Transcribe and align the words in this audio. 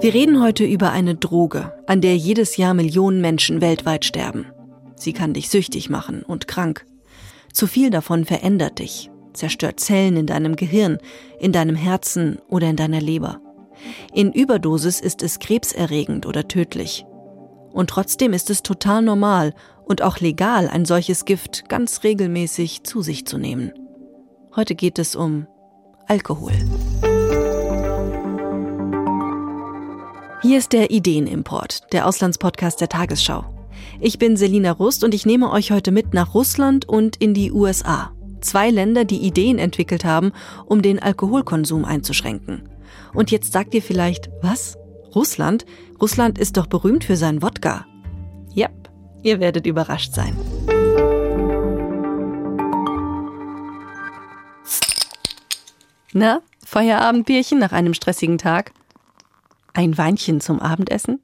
Wir 0.00 0.14
reden 0.14 0.42
heute 0.42 0.64
über 0.64 0.92
eine 0.92 1.14
Droge, 1.14 1.72
an 1.86 2.00
der 2.00 2.16
jedes 2.16 2.56
Jahr 2.56 2.74
Millionen 2.74 3.20
Menschen 3.20 3.60
weltweit 3.60 4.04
sterben. 4.04 4.46
Sie 4.96 5.12
kann 5.12 5.34
dich 5.34 5.50
süchtig 5.50 5.90
machen 5.90 6.22
und 6.22 6.48
krank. 6.48 6.86
Zu 7.52 7.66
viel 7.66 7.90
davon 7.90 8.24
verändert 8.24 8.78
dich, 8.78 9.10
zerstört 9.32 9.80
Zellen 9.80 10.16
in 10.16 10.26
deinem 10.26 10.56
Gehirn, 10.56 10.98
in 11.38 11.52
deinem 11.52 11.76
Herzen 11.76 12.38
oder 12.48 12.68
in 12.68 12.76
deiner 12.76 13.00
Leber. 13.00 13.40
In 14.12 14.32
Überdosis 14.32 15.00
ist 15.00 15.22
es 15.22 15.38
krebserregend 15.38 16.26
oder 16.26 16.48
tödlich. 16.48 17.04
Und 17.72 17.90
trotzdem 17.90 18.32
ist 18.32 18.50
es 18.50 18.62
total 18.62 19.02
normal 19.02 19.54
und 19.84 20.02
auch 20.02 20.18
legal, 20.18 20.68
ein 20.68 20.84
solches 20.84 21.24
Gift 21.24 21.68
ganz 21.68 22.04
regelmäßig 22.04 22.84
zu 22.84 23.02
sich 23.02 23.26
zu 23.26 23.38
nehmen. 23.38 23.72
Heute 24.54 24.74
geht 24.74 24.98
es 24.98 25.14
um 25.14 25.46
Alkohol. 26.08 26.52
Hier 30.42 30.56
ist 30.56 30.72
der 30.72 30.90
Ideenimport, 30.90 31.92
der 31.92 32.06
Auslandspodcast 32.06 32.80
der 32.80 32.88
Tagesschau. 32.88 33.44
Ich 34.00 34.18
bin 34.18 34.38
Selina 34.38 34.72
Rust 34.72 35.04
und 35.04 35.12
ich 35.12 35.26
nehme 35.26 35.50
euch 35.50 35.70
heute 35.70 35.92
mit 35.92 36.14
nach 36.14 36.32
Russland 36.32 36.88
und 36.88 37.16
in 37.16 37.34
die 37.34 37.52
USA. 37.52 38.12
Zwei 38.40 38.70
Länder, 38.70 39.04
die 39.04 39.18
Ideen 39.18 39.58
entwickelt 39.58 40.02
haben, 40.02 40.32
um 40.64 40.80
den 40.80 40.98
Alkoholkonsum 40.98 41.84
einzuschränken. 41.84 42.70
Und 43.12 43.30
jetzt 43.30 43.52
sagt 43.52 43.74
ihr 43.74 43.82
vielleicht, 43.82 44.30
was? 44.40 44.78
Russland? 45.14 45.66
Russland 46.00 46.38
ist 46.38 46.56
doch 46.56 46.68
berühmt 46.68 47.04
für 47.04 47.16
seinen 47.16 47.42
Wodka. 47.42 47.84
Yep, 48.56 48.88
ihr 49.22 49.40
werdet 49.40 49.66
überrascht 49.66 50.14
sein. 50.14 50.34
Na, 56.14 56.40
Feierabendbierchen 56.64 57.58
nach 57.58 57.72
einem 57.72 57.92
stressigen 57.92 58.38
Tag? 58.38 58.72
Ein 59.74 59.96
Weinchen 59.96 60.40
zum 60.40 60.60
Abendessen? 60.60 61.22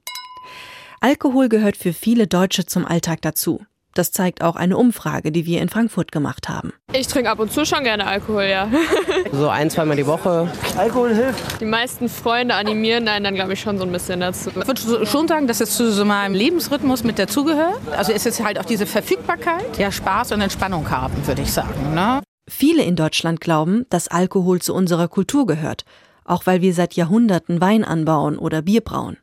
Alkohol 1.00 1.48
gehört 1.48 1.77
für 1.77 1.92
viele 1.92 2.27
Deutsche 2.27 2.66
zum 2.66 2.86
Alltag 2.86 3.22
dazu. 3.22 3.61
Das 3.94 4.12
zeigt 4.12 4.42
auch 4.42 4.56
eine 4.56 4.77
Umfrage, 4.77 5.33
die 5.33 5.47
wir 5.47 5.62
in 5.62 5.70
Frankfurt 5.70 6.12
gemacht 6.12 6.50
haben. 6.50 6.75
Ich 6.92 7.06
trinke 7.06 7.30
ab 7.30 7.38
und 7.38 7.50
zu 7.50 7.64
schon 7.64 7.83
gerne 7.83 8.06
Alkohol, 8.06 8.44
ja. 8.44 8.69
so 9.33 9.48
ein, 9.48 9.70
zweimal 9.70 9.97
die 9.97 10.06
Woche. 10.06 10.53
Alkohol 10.77 11.14
hilft. 11.14 11.61
Die 11.62 11.64
meisten 11.64 12.11
Freunde 12.11 12.55
animieren 12.56 13.08
einen 13.08 13.25
dann, 13.25 13.34
glaube 13.34 13.55
ich, 13.55 13.61
schon 13.61 13.78
so 13.78 13.84
ein 13.84 13.92
bisschen 13.92 14.20
dazu. 14.20 14.50
Ich 14.50 14.66
würde 14.66 15.06
schon 15.06 15.28
sagen, 15.28 15.47
dass 15.47 15.62
es 15.62 15.75
zu 15.77 15.91
so 15.91 16.05
meinem 16.05 16.34
Lebensrhythmus 16.34 17.05
mit 17.05 17.19
dazugehört. 17.19 17.81
Also 17.97 18.12
es 18.12 18.27
ist 18.27 18.44
halt 18.44 18.58
auch 18.58 18.66
diese 18.66 18.84
Verfügbarkeit, 18.84 19.78
ja, 19.78 19.91
Spaß 19.91 20.33
und 20.33 20.42
Entspannung 20.42 20.91
haben, 20.91 21.27
würde 21.27 21.41
ich 21.41 21.53
sagen. 21.53 21.94
Ne? 21.94 22.20
Viele 22.48 22.83
in 22.83 22.97
Deutschland 22.97 23.41
glauben, 23.41 23.86
dass 23.88 24.08
Alkohol 24.08 24.60
zu 24.60 24.75
unserer 24.75 25.08
Kultur 25.08 25.47
gehört, 25.47 25.86
auch 26.27 26.46
weil 26.46 26.60
wir 26.60 26.74
seit 26.74 26.94
Jahrhunderten 26.94 27.60
Wein 27.60 27.84
anbauen 27.84 28.38
oder 28.38 28.62
Bier 28.62 28.82
brauen. 28.82 29.16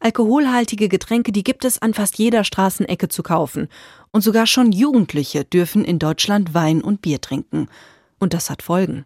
Alkoholhaltige 0.00 0.88
Getränke, 0.88 1.30
die 1.30 1.44
gibt 1.44 1.64
es 1.64 1.80
an 1.80 1.94
fast 1.94 2.18
jeder 2.18 2.42
Straßenecke 2.42 3.08
zu 3.08 3.22
kaufen. 3.22 3.68
Und 4.10 4.22
sogar 4.22 4.48
schon 4.48 4.72
Jugendliche 4.72 5.44
dürfen 5.44 5.84
in 5.84 6.00
Deutschland 6.00 6.54
Wein 6.54 6.82
und 6.82 7.02
Bier 7.02 7.20
trinken. 7.20 7.68
Und 8.18 8.34
das 8.34 8.50
hat 8.50 8.62
Folgen. 8.62 9.04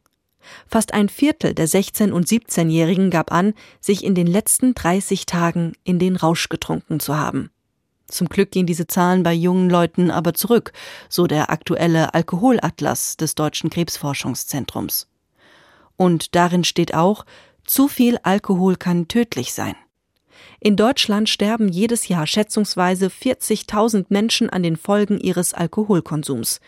Fast 0.67 0.95
ein 0.95 1.09
Viertel 1.11 1.53
der 1.53 1.69
16- 1.69 2.13
und 2.13 2.27
17-Jährigen 2.27 3.11
gab 3.11 3.31
an, 3.31 3.53
sich 3.81 4.05
in 4.05 4.15
den 4.15 4.27
letzten 4.27 4.75
30 4.75 5.27
Tagen 5.27 5.75
in 5.85 5.99
den 5.99 6.17
Rausch 6.17 6.49
getrunken 6.49 6.99
zu 6.99 7.17
haben. 7.17 7.51
Zum 8.09 8.29
Glück 8.29 8.53
gehen 8.53 8.67
diese 8.67 8.87
Zahlen 8.87 9.23
bei 9.23 9.35
jungen 9.35 9.69
Leuten 9.69 10.11
aber 10.11 10.33
zurück, 10.33 10.73
so 11.09 11.27
der 11.27 11.51
aktuelle 11.51 12.15
Alkoholatlas 12.15 13.17
des 13.17 13.35
Deutschen 13.35 13.69
Krebsforschungszentrums. 13.69 15.09
Und 15.97 16.35
darin 16.35 16.65
steht 16.65 16.95
auch, 16.95 17.25
zu 17.65 17.89
viel 17.89 18.19
Alkohol 18.23 18.77
kann 18.77 19.09
tödlich 19.09 19.53
sein. 19.53 19.75
In 20.61 20.77
Deutschland 20.77 21.29
sterben 21.29 21.69
jedes 21.69 22.09
Jahr 22.09 22.27
schätzungsweise 22.27 23.07
40.000 23.07 24.07
Menschen 24.09 24.51
an 24.51 24.63
den 24.63 24.77
Folgen 24.77 25.19
ihres 25.19 25.55
Alkoholkonsums. 25.55 26.61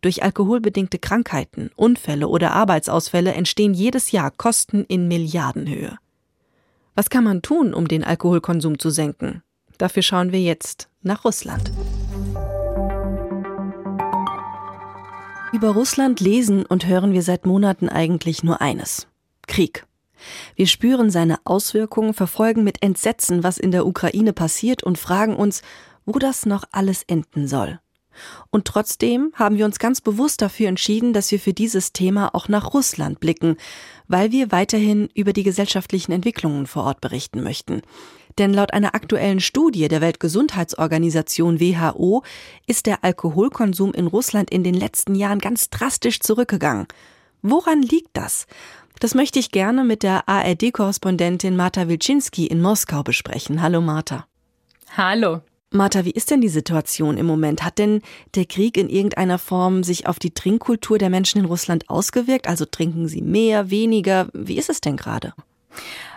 Durch 0.00 0.22
alkoholbedingte 0.22 0.98
Krankheiten, 0.98 1.70
Unfälle 1.76 2.28
oder 2.28 2.52
Arbeitsausfälle 2.52 3.32
entstehen 3.32 3.72
jedes 3.72 4.10
Jahr 4.10 4.30
Kosten 4.30 4.84
in 4.84 5.08
Milliardenhöhe. 5.08 5.96
Was 6.94 7.08
kann 7.08 7.24
man 7.24 7.40
tun, 7.40 7.72
um 7.72 7.88
den 7.88 8.04
Alkoholkonsum 8.04 8.78
zu 8.78 8.90
senken? 8.90 9.42
Dafür 9.78 10.02
schauen 10.02 10.32
wir 10.32 10.40
jetzt 10.40 10.88
nach 11.02 11.24
Russland. 11.24 11.72
Über 15.52 15.68
Russland 15.68 16.20
lesen 16.20 16.64
und 16.64 16.86
hören 16.86 17.12
wir 17.12 17.22
seit 17.22 17.44
Monaten 17.44 17.90
eigentlich 17.90 18.42
nur 18.42 18.62
eines 18.62 19.06
Krieg. 19.46 19.86
Wir 20.56 20.66
spüren 20.66 21.10
seine 21.10 21.40
Auswirkungen, 21.44 22.14
verfolgen 22.14 22.64
mit 22.64 22.82
Entsetzen, 22.82 23.44
was 23.44 23.58
in 23.58 23.70
der 23.70 23.86
Ukraine 23.86 24.32
passiert 24.32 24.82
und 24.82 24.96
fragen 24.96 25.36
uns, 25.36 25.60
wo 26.06 26.18
das 26.18 26.46
noch 26.46 26.64
alles 26.72 27.02
enden 27.02 27.46
soll. 27.48 27.80
Und 28.50 28.64
trotzdem 28.64 29.32
haben 29.34 29.58
wir 29.58 29.66
uns 29.66 29.78
ganz 29.78 30.00
bewusst 30.00 30.40
dafür 30.40 30.68
entschieden, 30.68 31.12
dass 31.12 31.30
wir 31.30 31.38
für 31.38 31.52
dieses 31.52 31.92
Thema 31.92 32.34
auch 32.34 32.48
nach 32.48 32.72
Russland 32.72 33.20
blicken, 33.20 33.56
weil 34.08 34.32
wir 34.32 34.52
weiterhin 34.52 35.10
über 35.14 35.34
die 35.34 35.42
gesellschaftlichen 35.42 36.12
Entwicklungen 36.12 36.66
vor 36.66 36.84
Ort 36.84 37.00
berichten 37.02 37.42
möchten. 37.42 37.82
Denn 38.38 38.52
laut 38.54 38.72
einer 38.72 38.94
aktuellen 38.94 39.40
Studie 39.40 39.88
der 39.88 40.00
Weltgesundheitsorganisation 40.00 41.60
WHO 41.60 42.22
ist 42.66 42.86
der 42.86 43.04
Alkoholkonsum 43.04 43.92
in 43.92 44.06
Russland 44.06 44.50
in 44.50 44.64
den 44.64 44.74
letzten 44.74 45.14
Jahren 45.14 45.38
ganz 45.38 45.70
drastisch 45.70 46.20
zurückgegangen. 46.20 46.86
Woran 47.42 47.82
liegt 47.82 48.10
das? 48.12 48.46
Das 49.00 49.14
möchte 49.14 49.38
ich 49.38 49.50
gerne 49.50 49.84
mit 49.84 50.02
der 50.02 50.28
ARD-Korrespondentin 50.28 51.56
Marta 51.56 51.88
Wilczynski 51.88 52.46
in 52.46 52.60
Moskau 52.60 53.02
besprechen. 53.02 53.60
Hallo 53.60 53.80
Marta. 53.80 54.26
Hallo. 54.96 55.40
Marta, 55.72 56.04
wie 56.04 56.10
ist 56.10 56.30
denn 56.30 56.42
die 56.42 56.48
Situation 56.48 57.16
im 57.16 57.26
Moment? 57.26 57.64
Hat 57.64 57.78
denn 57.78 58.02
der 58.34 58.44
Krieg 58.44 58.76
in 58.76 58.90
irgendeiner 58.90 59.38
Form 59.38 59.82
sich 59.82 60.06
auf 60.06 60.18
die 60.18 60.32
Trinkkultur 60.32 60.98
der 60.98 61.08
Menschen 61.08 61.38
in 61.38 61.46
Russland 61.46 61.88
ausgewirkt? 61.88 62.46
Also 62.46 62.66
trinken 62.66 63.08
sie 63.08 63.22
mehr, 63.22 63.70
weniger? 63.70 64.28
Wie 64.34 64.58
ist 64.58 64.68
es 64.68 64.82
denn 64.82 64.96
gerade? 64.96 65.32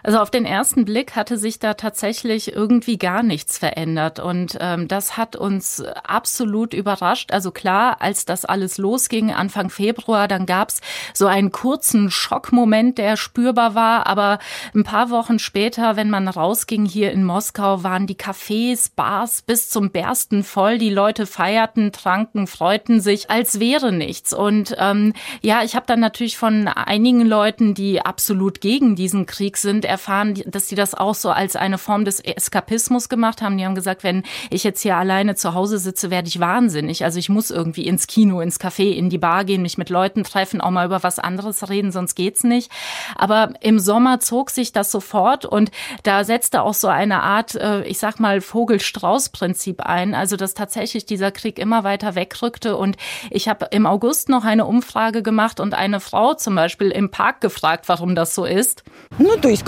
Also 0.05 0.19
auf 0.19 0.29
den 0.29 0.45
ersten 0.45 0.85
Blick 0.85 1.15
hatte 1.15 1.39
sich 1.39 1.57
da 1.57 1.73
tatsächlich 1.73 2.53
irgendwie 2.53 2.99
gar 2.99 3.23
nichts 3.23 3.57
verändert. 3.57 4.19
Und 4.19 4.55
ähm, 4.59 4.87
das 4.87 5.17
hat 5.17 5.35
uns 5.35 5.81
absolut 5.81 6.75
überrascht. 6.75 7.31
Also 7.31 7.49
klar, 7.49 8.03
als 8.03 8.23
das 8.23 8.45
alles 8.45 8.77
losging, 8.77 9.33
Anfang 9.33 9.71
Februar, 9.71 10.27
dann 10.27 10.45
gab's 10.45 10.81
so 11.15 11.25
einen 11.25 11.51
kurzen 11.51 12.11
Schockmoment, 12.11 12.99
der 12.99 13.17
spürbar 13.17 13.73
war. 13.73 14.05
Aber 14.05 14.37
ein 14.75 14.83
paar 14.83 15.09
Wochen 15.09 15.39
später, 15.39 15.95
wenn 15.95 16.11
man 16.11 16.27
rausging 16.27 16.85
hier 16.85 17.11
in 17.11 17.23
Moskau, 17.23 17.81
waren 17.81 18.05
die 18.05 18.13
Cafés, 18.13 18.91
Bars 18.95 19.41
bis 19.41 19.71
zum 19.71 19.89
Bersten 19.89 20.43
voll. 20.43 20.77
Die 20.77 20.91
Leute 20.91 21.25
feierten, 21.25 21.91
tranken, 21.91 22.45
freuten 22.45 23.01
sich, 23.01 23.31
als 23.31 23.59
wäre 23.59 23.91
nichts. 23.91 24.33
Und 24.33 24.75
ähm, 24.77 25.13
ja, 25.41 25.63
ich 25.63 25.75
habe 25.75 25.87
dann 25.87 25.99
natürlich 25.99 26.37
von 26.37 26.67
einigen 26.67 27.25
Leuten, 27.25 27.73
die 27.73 28.01
absolut 28.01 28.61
gegen 28.61 28.95
diesen 28.95 29.25
Krieg 29.25 29.57
sind, 29.57 29.83
erfahren, 29.95 30.33
dass 30.45 30.67
sie 30.67 30.75
das 30.75 30.93
auch 30.93 31.15
so 31.15 31.29
als 31.29 31.55
eine 31.55 31.77
Form 31.77 32.03
des 32.03 32.19
Eskapismus 32.19 33.07
gemacht 33.07 33.41
haben. 33.41 33.57
Die 33.57 33.65
haben 33.65 33.75
gesagt, 33.75 34.03
wenn 34.03 34.23
ich 34.49 34.65
jetzt 34.65 34.81
hier 34.81 34.97
alleine 34.97 35.35
zu 35.35 35.53
Hause 35.53 35.79
sitze, 35.79 36.11
werde 36.11 36.27
ich 36.27 36.41
wahnsinnig. 36.41 37.05
Also 37.05 37.17
ich 37.17 37.29
muss 37.29 37.49
irgendwie 37.49 37.87
ins 37.87 38.07
Kino, 38.07 38.41
ins 38.41 38.59
Café, 38.59 38.91
in 38.91 39.09
die 39.09 39.17
Bar 39.17 39.45
gehen, 39.45 39.61
mich 39.61 39.77
mit 39.77 39.89
Leuten 39.89 40.25
treffen, 40.25 40.59
auch 40.59 40.69
mal 40.69 40.85
über 40.85 41.01
was 41.01 41.17
anderes 41.17 41.69
reden, 41.69 41.93
sonst 41.93 42.15
geht's 42.15 42.43
nicht. 42.43 42.69
Aber 43.15 43.53
im 43.61 43.79
Sommer 43.79 44.19
zog 44.19 44.49
sich 44.49 44.73
das 44.73 44.91
sofort 44.91 45.45
und 45.45 45.71
da 46.03 46.25
setzte 46.25 46.61
auch 46.61 46.73
so 46.73 46.89
eine 46.89 47.23
Art, 47.23 47.55
äh, 47.55 47.83
ich 47.83 47.99
sag 47.99 48.19
mal, 48.19 48.41
Vogel-Strauß-Prinzip 48.41 49.79
ein. 49.79 50.13
Also 50.13 50.35
dass 50.35 50.55
tatsächlich 50.55 51.05
dieser 51.05 51.31
Krieg 51.31 51.57
immer 51.57 51.85
weiter 51.85 52.15
wegrückte 52.15 52.75
und 52.75 52.97
ich 53.31 53.47
habe 53.47 53.67
im 53.71 53.85
August 53.85 54.27
noch 54.27 54.43
eine 54.43 54.65
Umfrage 54.65 55.23
gemacht 55.23 55.61
und 55.61 55.73
eine 55.73 56.01
Frau 56.01 56.33
zum 56.33 56.55
Beispiel 56.55 56.91
im 56.91 57.11
Park 57.11 57.39
gefragt, 57.39 57.87
warum 57.87 58.13
das 58.13 58.35
so 58.35 58.43
ist. 58.43 58.83
No, 59.17 59.35
to 59.37 59.47
jest, 59.47 59.65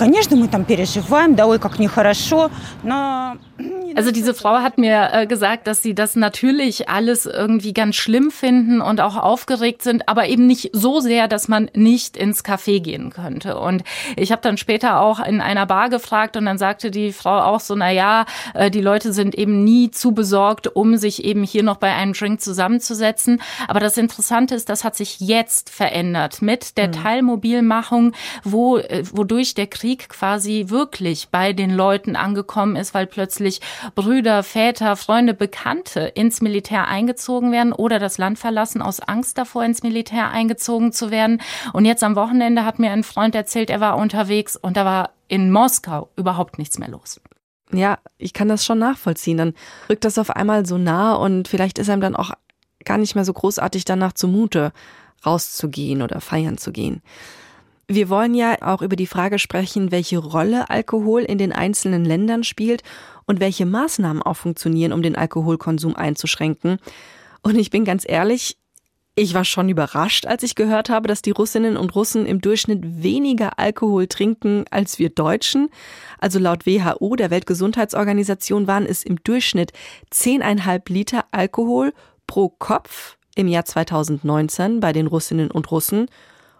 also 3.96 4.12
diese 4.12 4.34
Frau 4.34 4.58
hat 4.58 4.78
mir 4.78 5.10
äh, 5.12 5.26
gesagt, 5.26 5.66
dass 5.66 5.82
sie 5.82 5.94
das 5.94 6.14
natürlich 6.14 6.88
alles 6.88 7.26
irgendwie 7.26 7.72
ganz 7.72 7.96
schlimm 7.96 8.30
finden 8.30 8.80
und 8.80 9.00
auch 9.00 9.16
aufgeregt 9.16 9.82
sind, 9.82 10.08
aber 10.08 10.28
eben 10.28 10.46
nicht 10.46 10.70
so 10.72 11.00
sehr, 11.00 11.26
dass 11.26 11.48
man 11.48 11.68
nicht 11.74 12.16
ins 12.16 12.44
Café 12.44 12.80
gehen 12.80 13.10
könnte. 13.10 13.58
Und 13.58 13.82
ich 14.16 14.30
habe 14.30 14.42
dann 14.42 14.56
später 14.56 15.00
auch 15.00 15.18
in 15.18 15.40
einer 15.40 15.66
Bar 15.66 15.88
gefragt 15.88 16.36
und 16.36 16.46
dann 16.46 16.58
sagte 16.58 16.92
die 16.92 17.12
Frau 17.12 17.40
auch 17.40 17.60
so, 17.60 17.74
na 17.74 17.90
ja, 17.90 18.26
äh, 18.54 18.70
die 18.70 18.80
Leute 18.80 19.12
sind 19.12 19.34
eben 19.34 19.64
nie 19.64 19.90
zu 19.90 20.12
besorgt, 20.12 20.68
um 20.68 20.96
sich 20.96 21.24
eben 21.24 21.42
hier 21.42 21.64
noch 21.64 21.78
bei 21.78 21.92
einem 21.92 22.12
Drink 22.12 22.40
zusammenzusetzen. 22.40 23.42
Aber 23.66 23.80
das 23.80 23.96
Interessante 23.96 24.54
ist, 24.54 24.68
das 24.68 24.84
hat 24.84 24.94
sich 24.94 25.18
jetzt 25.18 25.70
verändert 25.70 26.40
mit 26.40 26.76
der 26.78 26.92
Teilmobilmachung, 26.92 28.12
wo, 28.44 28.78
äh, 28.78 29.02
wodurch 29.12 29.54
der 29.54 29.66
Krieg 29.66 29.97
Krieg 29.98 30.08
quasi 30.08 30.66
wirklich 30.68 31.28
bei 31.28 31.52
den 31.52 31.70
Leuten 31.70 32.16
angekommen 32.16 32.76
ist, 32.76 32.94
weil 32.94 33.06
plötzlich 33.06 33.60
Brüder, 33.94 34.42
Väter, 34.42 34.96
Freunde, 34.96 35.34
Bekannte 35.34 36.00
ins 36.00 36.40
Militär 36.40 36.88
eingezogen 36.88 37.52
werden 37.52 37.72
oder 37.72 37.98
das 37.98 38.18
Land 38.18 38.38
verlassen 38.38 38.80
aus 38.80 39.00
Angst 39.00 39.38
davor, 39.38 39.64
ins 39.64 39.82
Militär 39.82 40.30
eingezogen 40.30 40.92
zu 40.92 41.10
werden. 41.10 41.40
Und 41.72 41.84
jetzt 41.84 42.02
am 42.02 42.16
Wochenende 42.16 42.64
hat 42.64 42.78
mir 42.78 42.90
ein 42.90 43.04
Freund 43.04 43.34
erzählt, 43.34 43.70
er 43.70 43.80
war 43.80 43.96
unterwegs 43.96 44.56
und 44.56 44.76
da 44.76 44.84
war 44.84 45.10
in 45.28 45.50
Moskau 45.50 46.08
überhaupt 46.16 46.58
nichts 46.58 46.78
mehr 46.78 46.88
los. 46.88 47.20
Ja, 47.72 47.98
ich 48.16 48.32
kann 48.32 48.48
das 48.48 48.64
schon 48.64 48.78
nachvollziehen. 48.78 49.36
Dann 49.36 49.54
rückt 49.90 50.04
das 50.04 50.18
auf 50.18 50.30
einmal 50.30 50.64
so 50.64 50.78
nah 50.78 51.14
und 51.14 51.48
vielleicht 51.48 51.78
ist 51.78 51.90
einem 51.90 52.00
dann 52.00 52.16
auch 52.16 52.32
gar 52.84 52.96
nicht 52.96 53.14
mehr 53.14 53.24
so 53.24 53.34
großartig 53.34 53.84
danach 53.84 54.14
zumute, 54.14 54.72
rauszugehen 55.26 56.00
oder 56.00 56.20
feiern 56.20 56.56
zu 56.56 56.72
gehen. 56.72 57.02
Wir 57.90 58.10
wollen 58.10 58.34
ja 58.34 58.56
auch 58.60 58.82
über 58.82 58.96
die 58.96 59.06
Frage 59.06 59.38
sprechen, 59.38 59.90
welche 59.90 60.18
Rolle 60.18 60.68
Alkohol 60.68 61.22
in 61.22 61.38
den 61.38 61.52
einzelnen 61.52 62.04
Ländern 62.04 62.44
spielt 62.44 62.82
und 63.24 63.40
welche 63.40 63.64
Maßnahmen 63.64 64.22
auch 64.22 64.36
funktionieren, 64.36 64.92
um 64.92 65.00
den 65.00 65.16
Alkoholkonsum 65.16 65.96
einzuschränken. 65.96 66.80
Und 67.40 67.56
ich 67.56 67.70
bin 67.70 67.86
ganz 67.86 68.04
ehrlich, 68.06 68.58
ich 69.14 69.32
war 69.32 69.46
schon 69.46 69.70
überrascht, 69.70 70.26
als 70.26 70.42
ich 70.42 70.54
gehört 70.54 70.90
habe, 70.90 71.08
dass 71.08 71.22
die 71.22 71.30
Russinnen 71.30 71.78
und 71.78 71.94
Russen 71.94 72.26
im 72.26 72.42
Durchschnitt 72.42 72.80
weniger 73.02 73.58
Alkohol 73.58 74.06
trinken 74.06 74.64
als 74.70 74.98
wir 74.98 75.08
Deutschen. 75.08 75.70
Also 76.18 76.38
laut 76.38 76.66
WHO, 76.66 77.16
der 77.16 77.30
Weltgesundheitsorganisation, 77.30 78.66
waren 78.66 78.84
es 78.84 79.02
im 79.02 79.16
Durchschnitt 79.24 79.72
10,5 80.12 80.92
Liter 80.92 81.24
Alkohol 81.30 81.94
pro 82.26 82.50
Kopf 82.50 83.16
im 83.34 83.48
Jahr 83.48 83.64
2019 83.64 84.78
bei 84.80 84.92
den 84.92 85.06
Russinnen 85.06 85.50
und 85.50 85.70
Russen. 85.70 86.06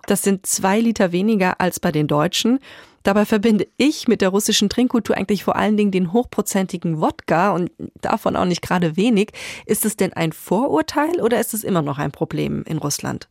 Das 0.08 0.22
sind 0.22 0.46
zwei 0.46 0.80
Liter 0.80 1.12
weniger 1.12 1.60
als 1.60 1.80
bei 1.80 1.92
den 1.92 2.06
Deutschen. 2.06 2.60
Dabei 3.02 3.26
verbinde 3.26 3.66
ich 3.76 4.08
mit 4.08 4.22
der 4.22 4.30
russischen 4.30 4.70
Trinkkultur 4.70 5.16
eigentlich 5.16 5.44
vor 5.44 5.56
allen 5.56 5.76
Dingen 5.76 5.90
den 5.90 6.14
hochprozentigen 6.14 7.00
Wodka 7.02 7.52
und 7.52 7.70
davon 8.00 8.34
auch 8.34 8.46
nicht 8.46 8.62
gerade 8.62 8.96
wenig. 8.96 9.32
Ist 9.66 9.84
es 9.84 9.96
denn 9.96 10.14
ein 10.14 10.32
Vorurteil 10.32 11.20
oder 11.20 11.38
ist 11.38 11.52
es 11.52 11.62
immer 11.62 11.82
noch 11.82 11.98
ein 11.98 12.10
Problem 12.10 12.64
in 12.66 12.78
Russland? 12.78 13.28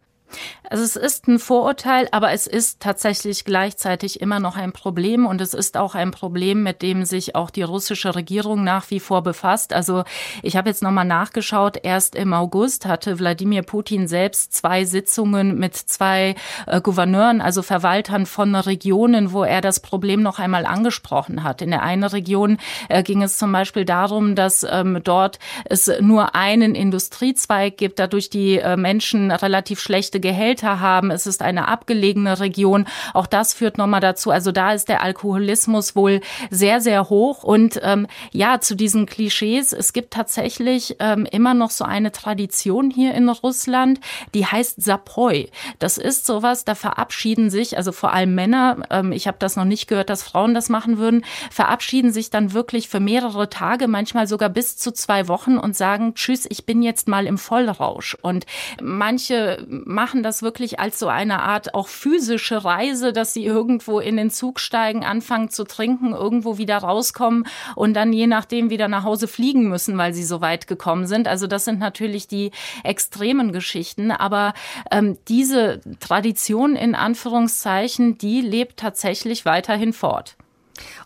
Also 0.69 0.83
es 0.83 0.97
ist 0.97 1.27
ein 1.27 1.39
Vorurteil, 1.39 2.09
aber 2.11 2.31
es 2.33 2.45
ist 2.45 2.81
tatsächlich 2.81 3.45
gleichzeitig 3.45 4.19
immer 4.19 4.39
noch 4.39 4.57
ein 4.57 4.73
Problem 4.73 5.25
und 5.25 5.39
es 5.39 5.53
ist 5.53 5.77
auch 5.77 5.95
ein 5.95 6.11
Problem, 6.11 6.61
mit 6.61 6.81
dem 6.81 7.05
sich 7.05 7.35
auch 7.35 7.49
die 7.49 7.61
russische 7.61 8.15
Regierung 8.15 8.63
nach 8.63 8.89
wie 8.89 8.99
vor 8.99 9.23
befasst. 9.23 9.71
Also 9.71 10.03
ich 10.43 10.57
habe 10.57 10.69
jetzt 10.69 10.83
nochmal 10.83 11.05
nachgeschaut, 11.05 11.77
erst 11.83 12.15
im 12.15 12.33
August 12.33 12.85
hatte 12.85 13.17
Wladimir 13.17 13.63
Putin 13.63 14.07
selbst 14.09 14.53
zwei 14.53 14.83
Sitzungen 14.83 15.57
mit 15.57 15.75
zwei 15.75 16.35
äh, 16.65 16.81
Gouverneuren, 16.81 17.39
also 17.39 17.61
Verwaltern 17.61 18.25
von 18.25 18.53
Regionen, 18.55 19.31
wo 19.31 19.43
er 19.43 19.61
das 19.61 19.79
Problem 19.79 20.21
noch 20.21 20.39
einmal 20.39 20.65
angesprochen 20.65 21.43
hat. 21.43 21.61
In 21.61 21.71
der 21.71 21.83
einen 21.83 22.03
Region 22.03 22.57
äh, 22.89 23.03
ging 23.03 23.23
es 23.23 23.37
zum 23.37 23.53
Beispiel 23.53 23.85
darum, 23.85 24.35
dass 24.35 24.65
ähm, 24.69 24.99
dort 25.01 25.39
es 25.65 25.89
nur 26.01 26.35
einen 26.35 26.75
Industriezweig 26.75 27.77
gibt, 27.77 27.99
dadurch 27.99 28.29
die 28.29 28.57
äh, 28.57 28.75
Menschen 28.75 29.31
relativ 29.31 29.79
schlechte 29.79 30.16
schlechte 30.17 30.19
Gehälter 30.19 30.79
haben. 30.79 31.11
Es 31.11 31.27
ist 31.27 31.41
eine 31.41 31.67
abgelegene 31.67 32.39
Region. 32.39 32.85
Auch 33.13 33.27
das 33.27 33.53
führt 33.53 33.77
nochmal 33.77 34.01
dazu. 34.01 34.31
Also 34.31 34.51
da 34.51 34.73
ist 34.73 34.89
der 34.89 35.01
Alkoholismus 35.01 35.95
wohl 35.95 36.21
sehr, 36.49 36.81
sehr 36.81 37.09
hoch. 37.09 37.43
Und 37.43 37.79
ähm, 37.83 38.07
ja, 38.31 38.59
zu 38.59 38.75
diesen 38.75 39.05
Klischees. 39.05 39.73
Es 39.73 39.93
gibt 39.93 40.13
tatsächlich 40.13 40.95
ähm, 40.99 41.25
immer 41.31 41.53
noch 41.53 41.71
so 41.71 41.85
eine 41.85 42.11
Tradition 42.11 42.91
hier 42.91 43.13
in 43.13 43.29
Russland, 43.29 43.99
die 44.33 44.45
heißt 44.45 44.83
Sapoi. 44.83 45.49
Das 45.79 45.97
ist 45.97 46.25
sowas, 46.25 46.65
da 46.65 46.75
verabschieden 46.75 47.49
sich, 47.49 47.77
also 47.77 47.91
vor 47.91 48.13
allem 48.13 48.35
Männer, 48.35 48.77
ähm, 48.89 49.11
ich 49.11 49.27
habe 49.27 49.37
das 49.39 49.55
noch 49.55 49.65
nicht 49.65 49.87
gehört, 49.87 50.09
dass 50.09 50.23
Frauen 50.23 50.53
das 50.53 50.69
machen 50.69 50.97
würden, 50.97 51.23
verabschieden 51.51 52.11
sich 52.11 52.29
dann 52.29 52.53
wirklich 52.53 52.89
für 52.89 52.99
mehrere 52.99 53.49
Tage, 53.49 53.87
manchmal 53.87 54.27
sogar 54.27 54.49
bis 54.49 54.77
zu 54.77 54.91
zwei 54.91 55.27
Wochen 55.27 55.57
und 55.57 55.75
sagen, 55.75 56.13
tschüss, 56.15 56.47
ich 56.49 56.65
bin 56.65 56.81
jetzt 56.81 57.07
mal 57.07 57.25
im 57.25 57.37
Vollrausch. 57.37 58.17
Und 58.21 58.45
manche 58.81 59.65
machen 59.67 60.06
machen 60.07 60.23
das 60.23 60.41
wirklich 60.41 60.79
als 60.79 60.99
so 60.99 61.09
eine 61.09 61.41
Art 61.41 61.73
auch 61.73 61.89
physische 61.89 62.63
Reise, 62.63 63.11
dass 63.11 63.33
sie 63.33 63.43
irgendwo 63.43 63.99
in 63.99 64.15
den 64.15 64.29
Zug 64.29 64.61
steigen, 64.61 65.03
anfangen 65.03 65.49
zu 65.49 65.65
trinken, 65.65 66.13
irgendwo 66.13 66.57
wieder 66.57 66.77
rauskommen 66.77 67.45
und 67.75 67.93
dann 67.93 68.13
je 68.13 68.25
nachdem 68.25 68.69
wieder 68.69 68.87
nach 68.87 69.03
Hause 69.03 69.27
fliegen 69.27 69.67
müssen, 69.67 69.97
weil 69.97 70.13
sie 70.13 70.23
so 70.23 70.39
weit 70.39 70.65
gekommen 70.65 71.07
sind. 71.07 71.27
Also 71.27 71.45
das 71.45 71.65
sind 71.65 71.79
natürlich 71.79 72.25
die 72.29 72.51
extremen 72.85 73.51
Geschichten. 73.51 74.11
Aber 74.11 74.53
ähm, 74.91 75.17
diese 75.27 75.81
Tradition 75.99 76.77
in 76.77 76.95
Anführungszeichen, 76.95 78.17
die 78.17 78.39
lebt 78.39 78.77
tatsächlich 78.77 79.43
weiterhin 79.43 79.91
fort. 79.91 80.37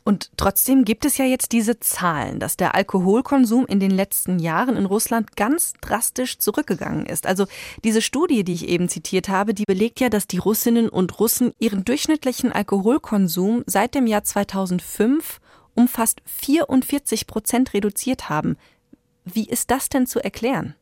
Und 0.03 0.31
trotzdem 0.37 0.85
gibt 0.85 1.05
es 1.05 1.17
ja 1.17 1.25
jetzt 1.25 1.51
diese 1.51 1.79
Zahlen, 1.79 2.39
dass 2.39 2.57
der 2.57 2.75
Alkoholkonsum 2.75 3.65
in 3.65 3.79
den 3.79 3.91
letzten 3.91 4.39
Jahren 4.39 4.75
in 4.75 4.85
Russland 4.85 5.35
ganz 5.35 5.73
drastisch 5.81 6.37
zurückgegangen 6.39 7.05
ist. 7.05 7.27
Also 7.27 7.45
diese 7.83 8.01
Studie, 8.01 8.43
die 8.43 8.53
ich 8.53 8.67
eben 8.67 8.89
zitiert 8.89 9.29
habe, 9.29 9.53
die 9.53 9.65
belegt 9.65 9.99
ja, 9.99 10.09
dass 10.09 10.27
die 10.27 10.37
Russinnen 10.37 10.89
und 10.89 11.19
Russen 11.19 11.53
ihren 11.59 11.85
durchschnittlichen 11.85 12.51
Alkoholkonsum 12.51 13.63
seit 13.65 13.95
dem 13.95 14.07
Jahr 14.07 14.23
2005 14.23 15.39
um 15.73 15.87
fast 15.87 16.21
44 16.25 17.27
Prozent 17.27 17.73
reduziert 17.73 18.29
haben. 18.29 18.57
Wie 19.23 19.47
ist 19.47 19.71
das 19.71 19.89
denn 19.89 20.07
zu 20.07 20.19
erklären? 20.19 20.75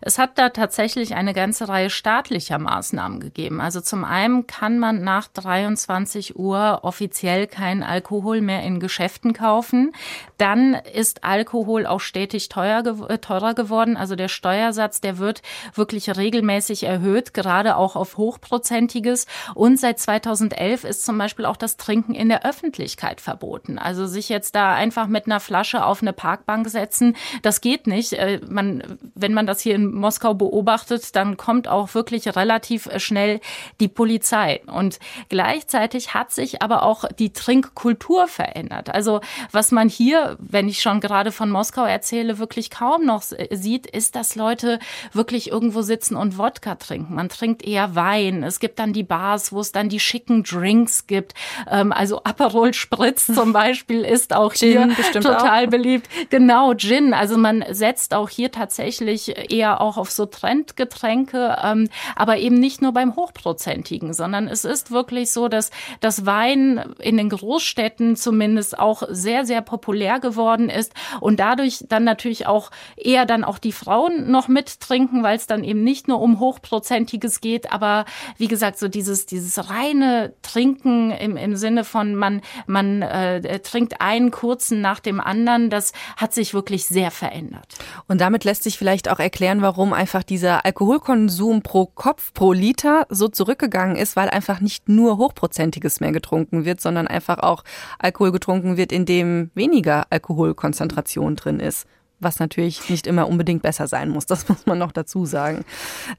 Es 0.00 0.18
hat 0.18 0.38
da 0.38 0.48
tatsächlich 0.48 1.14
eine 1.14 1.34
ganze 1.34 1.68
Reihe 1.68 1.90
staatlicher 1.90 2.58
Maßnahmen 2.58 3.20
gegeben. 3.20 3.60
Also 3.60 3.80
zum 3.80 4.04
einen 4.04 4.46
kann 4.46 4.78
man 4.78 5.02
nach 5.02 5.28
23 5.28 6.36
Uhr 6.36 6.80
offiziell 6.82 7.46
keinen 7.46 7.82
Alkohol 7.82 8.40
mehr 8.40 8.62
in 8.62 8.80
Geschäften 8.80 9.32
kaufen. 9.32 9.92
Dann 10.40 10.72
ist 10.72 11.22
Alkohol 11.22 11.84
auch 11.84 12.00
stetig 12.00 12.48
teuer, 12.48 12.82
äh, 13.10 13.18
teurer 13.18 13.52
geworden. 13.52 13.98
Also 13.98 14.16
der 14.16 14.28
Steuersatz, 14.28 15.02
der 15.02 15.18
wird 15.18 15.42
wirklich 15.74 16.16
regelmäßig 16.16 16.84
erhöht, 16.84 17.34
gerade 17.34 17.76
auch 17.76 17.94
auf 17.94 18.16
hochprozentiges. 18.16 19.26
Und 19.54 19.78
seit 19.78 19.98
2011 19.98 20.84
ist 20.84 21.04
zum 21.04 21.18
Beispiel 21.18 21.44
auch 21.44 21.58
das 21.58 21.76
Trinken 21.76 22.14
in 22.14 22.30
der 22.30 22.46
Öffentlichkeit 22.46 23.20
verboten. 23.20 23.78
Also 23.78 24.06
sich 24.06 24.30
jetzt 24.30 24.54
da 24.54 24.72
einfach 24.72 25.08
mit 25.08 25.26
einer 25.26 25.40
Flasche 25.40 25.84
auf 25.84 26.00
eine 26.00 26.14
Parkbank 26.14 26.70
setzen, 26.70 27.16
das 27.42 27.60
geht 27.60 27.86
nicht. 27.86 28.14
Äh, 28.14 28.40
man, 28.48 28.98
wenn 29.14 29.34
man 29.34 29.46
das 29.46 29.60
hier 29.60 29.74
in 29.74 29.92
Moskau 29.92 30.32
beobachtet, 30.32 31.14
dann 31.16 31.36
kommt 31.36 31.68
auch 31.68 31.92
wirklich 31.92 32.34
relativ 32.34 32.88
schnell 32.96 33.40
die 33.78 33.88
Polizei. 33.88 34.62
Und 34.64 35.00
gleichzeitig 35.28 36.14
hat 36.14 36.30
sich 36.32 36.62
aber 36.62 36.82
auch 36.82 37.04
die 37.18 37.34
Trinkkultur 37.34 38.26
verändert. 38.26 38.88
Also 38.88 39.20
was 39.52 39.70
man 39.70 39.90
hier, 39.90 40.29
wenn 40.38 40.68
ich 40.68 40.80
schon 40.80 41.00
gerade 41.00 41.32
von 41.32 41.50
Moskau 41.50 41.84
erzähle, 41.84 42.38
wirklich 42.38 42.70
kaum 42.70 43.04
noch 43.04 43.22
sieht, 43.22 43.86
ist, 43.86 44.14
dass 44.16 44.34
Leute 44.34 44.78
wirklich 45.12 45.50
irgendwo 45.50 45.82
sitzen 45.82 46.16
und 46.16 46.38
Wodka 46.38 46.76
trinken. 46.76 47.14
Man 47.14 47.28
trinkt 47.28 47.62
eher 47.62 47.94
Wein. 47.94 48.42
Es 48.42 48.60
gibt 48.60 48.78
dann 48.78 48.92
die 48.92 49.02
Bars, 49.02 49.52
wo 49.52 49.60
es 49.60 49.72
dann 49.72 49.88
die 49.88 50.00
schicken 50.00 50.42
Drinks 50.42 51.06
gibt. 51.06 51.34
Ähm, 51.70 51.92
also 51.92 52.22
Aperol 52.24 52.74
Spritz 52.74 53.26
zum 53.26 53.52
Beispiel 53.60 54.02
ist 54.02 54.34
auch 54.34 54.54
Gin 54.54 54.94
hier 54.94 55.20
total 55.20 55.66
auch. 55.66 55.70
beliebt. 55.70 56.08
Genau, 56.30 56.74
Gin. 56.74 57.14
Also 57.14 57.36
man 57.36 57.64
setzt 57.70 58.14
auch 58.14 58.28
hier 58.28 58.52
tatsächlich 58.52 59.52
eher 59.52 59.80
auch 59.80 59.96
auf 59.96 60.10
so 60.10 60.26
Trendgetränke, 60.26 61.56
ähm, 61.62 61.88
aber 62.16 62.38
eben 62.38 62.58
nicht 62.58 62.82
nur 62.82 62.92
beim 62.92 63.16
Hochprozentigen, 63.16 64.12
sondern 64.14 64.48
es 64.48 64.64
ist 64.64 64.90
wirklich 64.90 65.30
so, 65.30 65.48
dass 65.48 65.70
das 66.00 66.26
Wein 66.26 66.94
in 66.98 67.16
den 67.16 67.28
Großstädten 67.28 68.16
zumindest 68.16 68.78
auch 68.78 69.02
sehr, 69.08 69.44
sehr 69.44 69.62
populär 69.62 70.19
geworden 70.20 70.68
ist 70.68 70.92
und 71.20 71.40
dadurch 71.40 71.84
dann 71.88 72.04
natürlich 72.04 72.46
auch 72.46 72.70
eher 72.96 73.26
dann 73.26 73.44
auch 73.44 73.58
die 73.58 73.72
Frauen 73.72 74.30
noch 74.30 74.48
mittrinken, 74.48 75.22
weil 75.22 75.36
es 75.36 75.46
dann 75.46 75.64
eben 75.64 75.82
nicht 75.82 76.08
nur 76.08 76.20
um 76.20 76.40
Hochprozentiges 76.40 77.40
geht, 77.40 77.72
aber 77.72 78.04
wie 78.36 78.48
gesagt, 78.48 78.78
so 78.78 78.88
dieses, 78.88 79.26
dieses 79.26 79.70
reine 79.70 80.34
Trinken 80.42 81.10
im, 81.10 81.36
im 81.36 81.56
Sinne 81.56 81.84
von 81.84 82.14
man, 82.14 82.42
man 82.66 83.02
äh, 83.02 83.60
trinkt 83.60 84.00
einen 84.00 84.30
kurzen 84.30 84.80
nach 84.80 85.00
dem 85.00 85.20
anderen, 85.20 85.70
das 85.70 85.92
hat 86.16 86.34
sich 86.34 86.54
wirklich 86.54 86.86
sehr 86.86 87.10
verändert. 87.10 87.76
Und 88.08 88.20
damit 88.20 88.44
lässt 88.44 88.62
sich 88.62 88.78
vielleicht 88.78 89.08
auch 89.08 89.18
erklären, 89.18 89.62
warum 89.62 89.92
einfach 89.92 90.22
dieser 90.22 90.64
Alkoholkonsum 90.64 91.62
pro 91.62 91.86
Kopf, 91.86 92.32
pro 92.34 92.52
Liter 92.52 93.06
so 93.08 93.28
zurückgegangen 93.28 93.96
ist, 93.96 94.16
weil 94.16 94.28
einfach 94.28 94.60
nicht 94.60 94.88
nur 94.88 95.18
Hochprozentiges 95.18 96.00
mehr 96.00 96.12
getrunken 96.12 96.64
wird, 96.64 96.80
sondern 96.80 97.06
einfach 97.06 97.38
auch 97.38 97.64
Alkohol 97.98 98.32
getrunken 98.32 98.76
wird, 98.76 98.92
in 98.92 99.06
dem 99.06 99.50
weniger 99.54 100.06
Alkoholkonzentration 100.10 101.36
drin 101.36 101.60
ist 101.60 101.86
was 102.20 102.38
natürlich 102.38 102.88
nicht 102.90 103.06
immer 103.06 103.26
unbedingt 103.28 103.62
besser 103.62 103.86
sein 103.86 104.10
muss. 104.10 104.26
Das 104.26 104.48
muss 104.48 104.66
man 104.66 104.78
noch 104.78 104.92
dazu 104.92 105.26
sagen. 105.26 105.64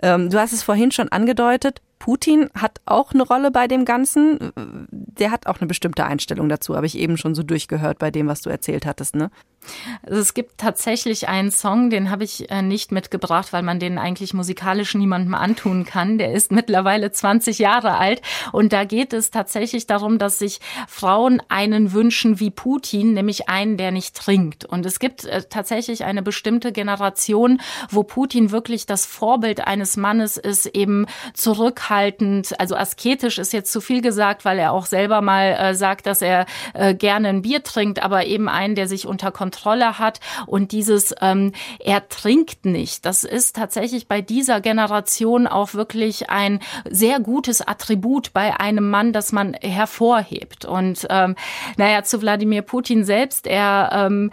Ähm, 0.02 0.30
du 0.30 0.40
hast 0.40 0.52
es 0.52 0.64
vorhin 0.64 0.92
schon 0.92 1.10
angedeutet. 1.10 1.82
Putin 2.00 2.50
hat 2.56 2.82
auch 2.86 3.14
eine 3.14 3.24
Rolle 3.24 3.52
bei 3.52 3.68
dem 3.68 3.86
Ganzen. 3.86 4.52
Der 4.90 5.30
hat 5.30 5.46
auch 5.46 5.60
eine 5.60 5.68
bestimmte 5.68 6.04
Einstellung 6.04 6.50
dazu, 6.50 6.76
habe 6.76 6.88
ich 6.88 6.98
eben 6.98 7.16
schon 7.16 7.36
so 7.36 7.44
durchgehört 7.44 8.00
bei 8.00 8.10
dem, 8.10 8.28
was 8.28 8.42
du 8.42 8.50
erzählt 8.50 8.88
hattest, 8.88 9.16
ne? 9.16 9.30
Also 10.04 10.20
es 10.20 10.34
gibt 10.34 10.58
tatsächlich 10.58 11.28
einen 11.28 11.52
Song, 11.52 11.90
den 11.90 12.10
habe 12.10 12.24
ich 12.24 12.50
äh, 12.50 12.62
nicht 12.62 12.92
mitgebracht, 12.92 13.54
weil 13.54 13.62
man 13.62 13.80
den 13.80 13.98
eigentlich 13.98 14.34
musikalisch 14.34 14.96
niemandem 14.96 15.36
antun 15.36 15.86
kann. 15.86 16.18
Der 16.18 16.34
ist 16.34 16.52
mittlerweile 16.52 17.12
20 17.12 17.60
Jahre 17.60 17.98
alt 17.98 18.22
und 18.52 18.74
da 18.74 18.86
geht 18.86 19.14
es 19.14 19.32
tatsächlich 19.32 19.88
darum, 19.88 20.18
dass 20.18 20.40
sich 20.40 20.60
Frauen 20.88 21.42
einen 21.50 21.94
wünschen 21.94 22.40
wie 22.40 22.50
Putin, 22.50 23.14
nämlich 23.14 23.50
einen, 23.50 23.78
der 23.78 23.92
nicht 23.92 24.16
trinkt. 24.16 24.66
Und 24.66 24.86
es 24.86 25.00
gibt 25.00 25.26
äh, 25.26 25.44
tatsächlich 25.48 26.04
eine 26.04 26.24
bestimmte 26.24 26.72
Generation, 26.72 27.62
wo 27.90 28.04
Putin 28.04 28.52
wirklich 28.52 28.86
das 28.86 29.06
Vorbild 29.06 29.68
eines 29.68 29.96
Mannes 29.96 30.38
ist, 30.38 30.66
eben 30.66 31.06
zurückhaltend, 31.34 32.60
also 32.60 32.76
asketisch 32.76 33.38
ist 33.38 33.54
jetzt 33.54 33.72
zu 33.72 33.82
viel 33.82 34.02
gesagt, 34.02 34.44
weil 34.44 34.58
er 34.58 34.72
auch 34.74 34.86
selber 34.86 35.22
mal 35.22 35.52
äh, 35.52 35.76
sagt, 35.76 36.06
dass 36.06 36.22
er 36.22 36.46
gerne 36.98 37.30
ein 37.30 37.42
Bier 37.42 37.64
trinkt, 37.64 38.02
aber 38.04 38.26
eben 38.26 38.50
einen, 38.50 38.76
der 38.76 38.88
sich 38.88 39.06
unter 39.06 39.32
Kontrolle 39.32 39.51
Kontrolle 39.52 40.00
hat 40.00 40.22
und 40.46 40.72
dieses 40.72 41.14
ähm, 41.20 41.52
er 41.80 42.08
trinkt 42.08 42.66
nicht. 42.66 43.06
Das 43.06 43.26
ist 43.26 43.58
tatsächlich 43.58 44.08
bei 44.08 44.22
dieser 44.22 44.62
Generation 44.62 45.46
auch 45.46 45.74
wirklich 45.74 46.30
ein 46.30 46.60
sehr 46.90 47.20
gutes 47.20 47.62
Attribut 47.62 48.32
bei 48.32 48.58
einem 48.60 48.90
Mann, 48.90 49.12
das 49.12 49.34
man 49.34 49.54
hervorhebt. 49.56 50.64
Und 50.64 51.06
ähm, 51.10 51.36
naja, 51.76 52.04
zu 52.04 52.22
Wladimir 52.22 52.62
Putin 52.62 53.04
selbst, 53.04 53.46
er, 53.46 53.90
ähm, 53.94 54.32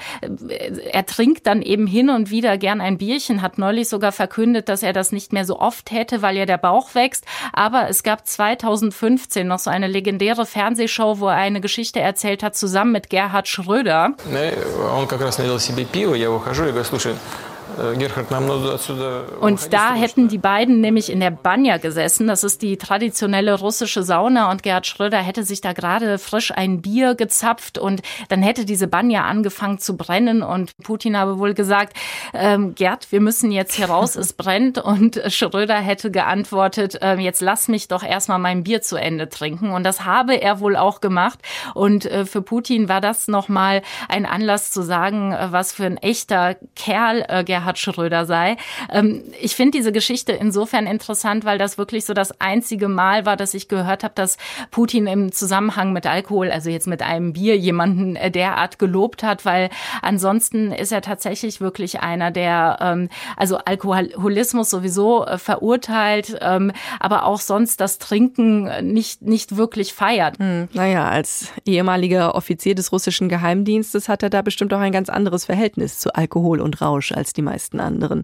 er 0.92 1.04
trinkt 1.04 1.48
dann 1.48 1.62
eben 1.62 1.88
hin 1.88 2.10
und 2.10 2.30
wieder 2.30 2.56
gern 2.56 2.80
ein 2.80 2.98
Bierchen, 2.98 3.42
hat 3.42 3.58
neulich 3.58 3.88
sogar 3.88 4.12
verkündet, 4.12 4.68
dass 4.68 4.84
er 4.84 4.92
das 4.92 5.10
nicht 5.10 5.32
mehr 5.32 5.44
so 5.44 5.58
oft 5.58 5.90
hätte, 5.90 6.22
weil 6.22 6.36
ja 6.36 6.46
der 6.46 6.58
Bauch 6.58 6.94
wächst. 6.94 7.24
Aber 7.52 7.88
es 7.88 8.04
gab 8.04 8.24
2015 8.24 9.48
noch 9.48 9.58
so 9.58 9.70
eine 9.70 9.88
legendäre 9.88 10.46
Fernsehshow, 10.46 11.18
wo 11.18 11.26
er 11.26 11.36
eine 11.36 11.60
Geschichte 11.60 11.98
erzählt 11.98 12.44
hat, 12.44 12.56
zusammen 12.56 12.92
mit 12.92 13.10
Gerhard 13.10 13.48
Schröder. 13.48 14.12
Nee, 14.30 14.52
как 15.08 15.20
раз 15.20 15.38
налил 15.38 15.58
себе 15.58 15.84
пиво, 15.84 16.14
я 16.14 16.30
выхожу 16.30 16.64
и 16.64 16.68
говорю, 16.68 16.84
слушай, 16.84 17.16
und 19.40 19.72
da 19.72 19.94
hätten 19.94 20.28
die 20.28 20.38
beiden 20.38 20.80
nämlich 20.80 21.10
in 21.10 21.20
der 21.20 21.30
Banja 21.30 21.76
gesessen. 21.76 22.26
Das 22.26 22.44
ist 22.44 22.62
die 22.62 22.76
traditionelle 22.76 23.58
russische 23.58 24.02
Sauna. 24.02 24.50
Und 24.50 24.62
Gerhard 24.62 24.86
Schröder 24.86 25.18
hätte 25.18 25.44
sich 25.44 25.60
da 25.60 25.72
gerade 25.72 26.18
frisch 26.18 26.50
ein 26.50 26.82
Bier 26.82 27.14
gezapft 27.14 27.78
und 27.78 28.02
dann 28.28 28.42
hätte 28.42 28.64
diese 28.64 28.88
Banja 28.88 29.22
angefangen 29.24 29.78
zu 29.78 29.96
brennen. 29.96 30.42
Und 30.42 30.76
Putin 30.82 31.16
habe 31.16 31.38
wohl 31.38 31.54
gesagt, 31.54 31.96
ähm, 32.34 32.74
Gerd, 32.74 33.12
wir 33.12 33.20
müssen 33.20 33.52
jetzt 33.52 33.74
hier 33.74 33.86
raus, 33.86 34.16
es 34.16 34.32
brennt. 34.34 34.78
Und 34.78 35.20
Schröder 35.28 35.76
hätte 35.76 36.10
geantwortet, 36.10 37.00
äh, 37.00 37.16
jetzt 37.16 37.40
lass 37.40 37.68
mich 37.68 37.88
doch 37.88 38.02
erstmal 38.02 38.38
mein 38.38 38.64
Bier 38.64 38.82
zu 38.82 38.96
Ende 38.96 39.28
trinken. 39.28 39.70
Und 39.70 39.84
das 39.84 40.04
habe 40.04 40.34
er 40.34 40.60
wohl 40.60 40.76
auch 40.76 41.00
gemacht. 41.00 41.38
Und 41.74 42.06
äh, 42.06 42.24
für 42.24 42.42
Putin 42.42 42.88
war 42.88 43.00
das 43.00 43.28
nochmal 43.28 43.82
ein 44.08 44.26
Anlass 44.26 44.70
zu 44.72 44.82
sagen, 44.82 45.32
äh, 45.32 45.48
was 45.50 45.72
für 45.72 45.84
ein 45.84 45.96
echter 45.96 46.56
Kerl 46.74 47.24
äh, 47.28 47.44
Gerhard 47.44 47.67
Gerhard 47.68 47.78
Schröder 47.78 48.24
sei. 48.24 48.56
Ähm, 48.90 49.22
ich 49.40 49.54
finde 49.54 49.78
diese 49.78 49.92
Geschichte 49.92 50.32
insofern 50.32 50.86
interessant, 50.86 51.44
weil 51.44 51.58
das 51.58 51.76
wirklich 51.76 52.04
so 52.04 52.14
das 52.14 52.40
einzige 52.40 52.88
Mal 52.88 53.26
war, 53.26 53.36
dass 53.36 53.52
ich 53.54 53.68
gehört 53.68 54.04
habe, 54.04 54.14
dass 54.14 54.38
Putin 54.70 55.06
im 55.06 55.32
Zusammenhang 55.32 55.92
mit 55.92 56.06
Alkohol, 56.06 56.50
also 56.50 56.70
jetzt 56.70 56.86
mit 56.86 57.02
einem 57.02 57.34
Bier, 57.34 57.56
jemanden 57.56 58.16
äh, 58.16 58.30
derart 58.30 58.78
gelobt 58.78 59.22
hat, 59.22 59.44
weil 59.44 59.68
ansonsten 60.00 60.72
ist 60.72 60.92
er 60.92 61.02
tatsächlich 61.02 61.60
wirklich 61.60 62.00
einer, 62.00 62.30
der 62.30 62.78
ähm, 62.80 63.08
also 63.36 63.58
Alkoholismus 63.58 64.70
sowieso 64.70 65.26
äh, 65.26 65.36
verurteilt, 65.36 66.38
ähm, 66.40 66.72
aber 67.00 67.24
auch 67.24 67.40
sonst 67.40 67.80
das 67.80 67.98
Trinken 67.98 68.92
nicht, 68.92 69.22
nicht 69.22 69.56
wirklich 69.56 69.92
feiert. 69.92 70.38
Hm, 70.38 70.68
naja, 70.72 71.08
als 71.08 71.52
ehemaliger 71.66 72.34
Offizier 72.34 72.74
des 72.74 72.92
russischen 72.92 73.28
Geheimdienstes 73.28 74.08
hat 74.08 74.22
er 74.22 74.30
da 74.30 74.42
bestimmt 74.42 74.72
auch 74.72 74.80
ein 74.80 74.92
ganz 74.92 75.10
anderes 75.10 75.44
Verhältnis 75.44 75.98
zu 75.98 76.14
Alkohol 76.14 76.60
und 76.60 76.80
Rausch 76.80 77.12
als 77.12 77.32
die 77.32 77.42
meisten 77.42 77.57
anderen. 77.80 78.22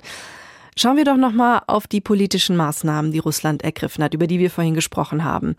Schauen 0.76 0.96
wir 0.96 1.04
doch 1.04 1.16
noch 1.16 1.32
mal 1.32 1.62
auf 1.66 1.86
die 1.86 2.00
politischen 2.00 2.56
Maßnahmen, 2.56 3.12
die 3.12 3.20
Russland 3.20 3.62
ergriffen 3.62 4.02
hat, 4.02 4.14
über 4.14 4.26
die 4.26 4.40
wir 4.40 4.50
vorhin 4.50 4.74
gesprochen 4.74 5.22
haben. 5.22 5.54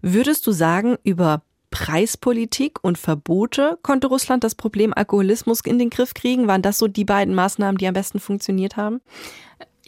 Würdest 0.00 0.46
du 0.46 0.52
sagen, 0.52 0.96
über 1.04 1.42
Preispolitik 1.70 2.78
und 2.82 2.96
Verbote 2.96 3.78
konnte 3.82 4.06
Russland 4.06 4.44
das 4.44 4.54
Problem 4.54 4.94
Alkoholismus 4.94 5.60
in 5.60 5.78
den 5.78 5.90
Griff 5.90 6.14
kriegen? 6.14 6.46
Waren 6.46 6.62
das 6.62 6.78
so 6.78 6.88
die 6.88 7.04
beiden 7.04 7.34
Maßnahmen, 7.34 7.76
die 7.76 7.88
am 7.88 7.94
besten 7.94 8.20
funktioniert 8.20 8.76
haben? 8.76 9.00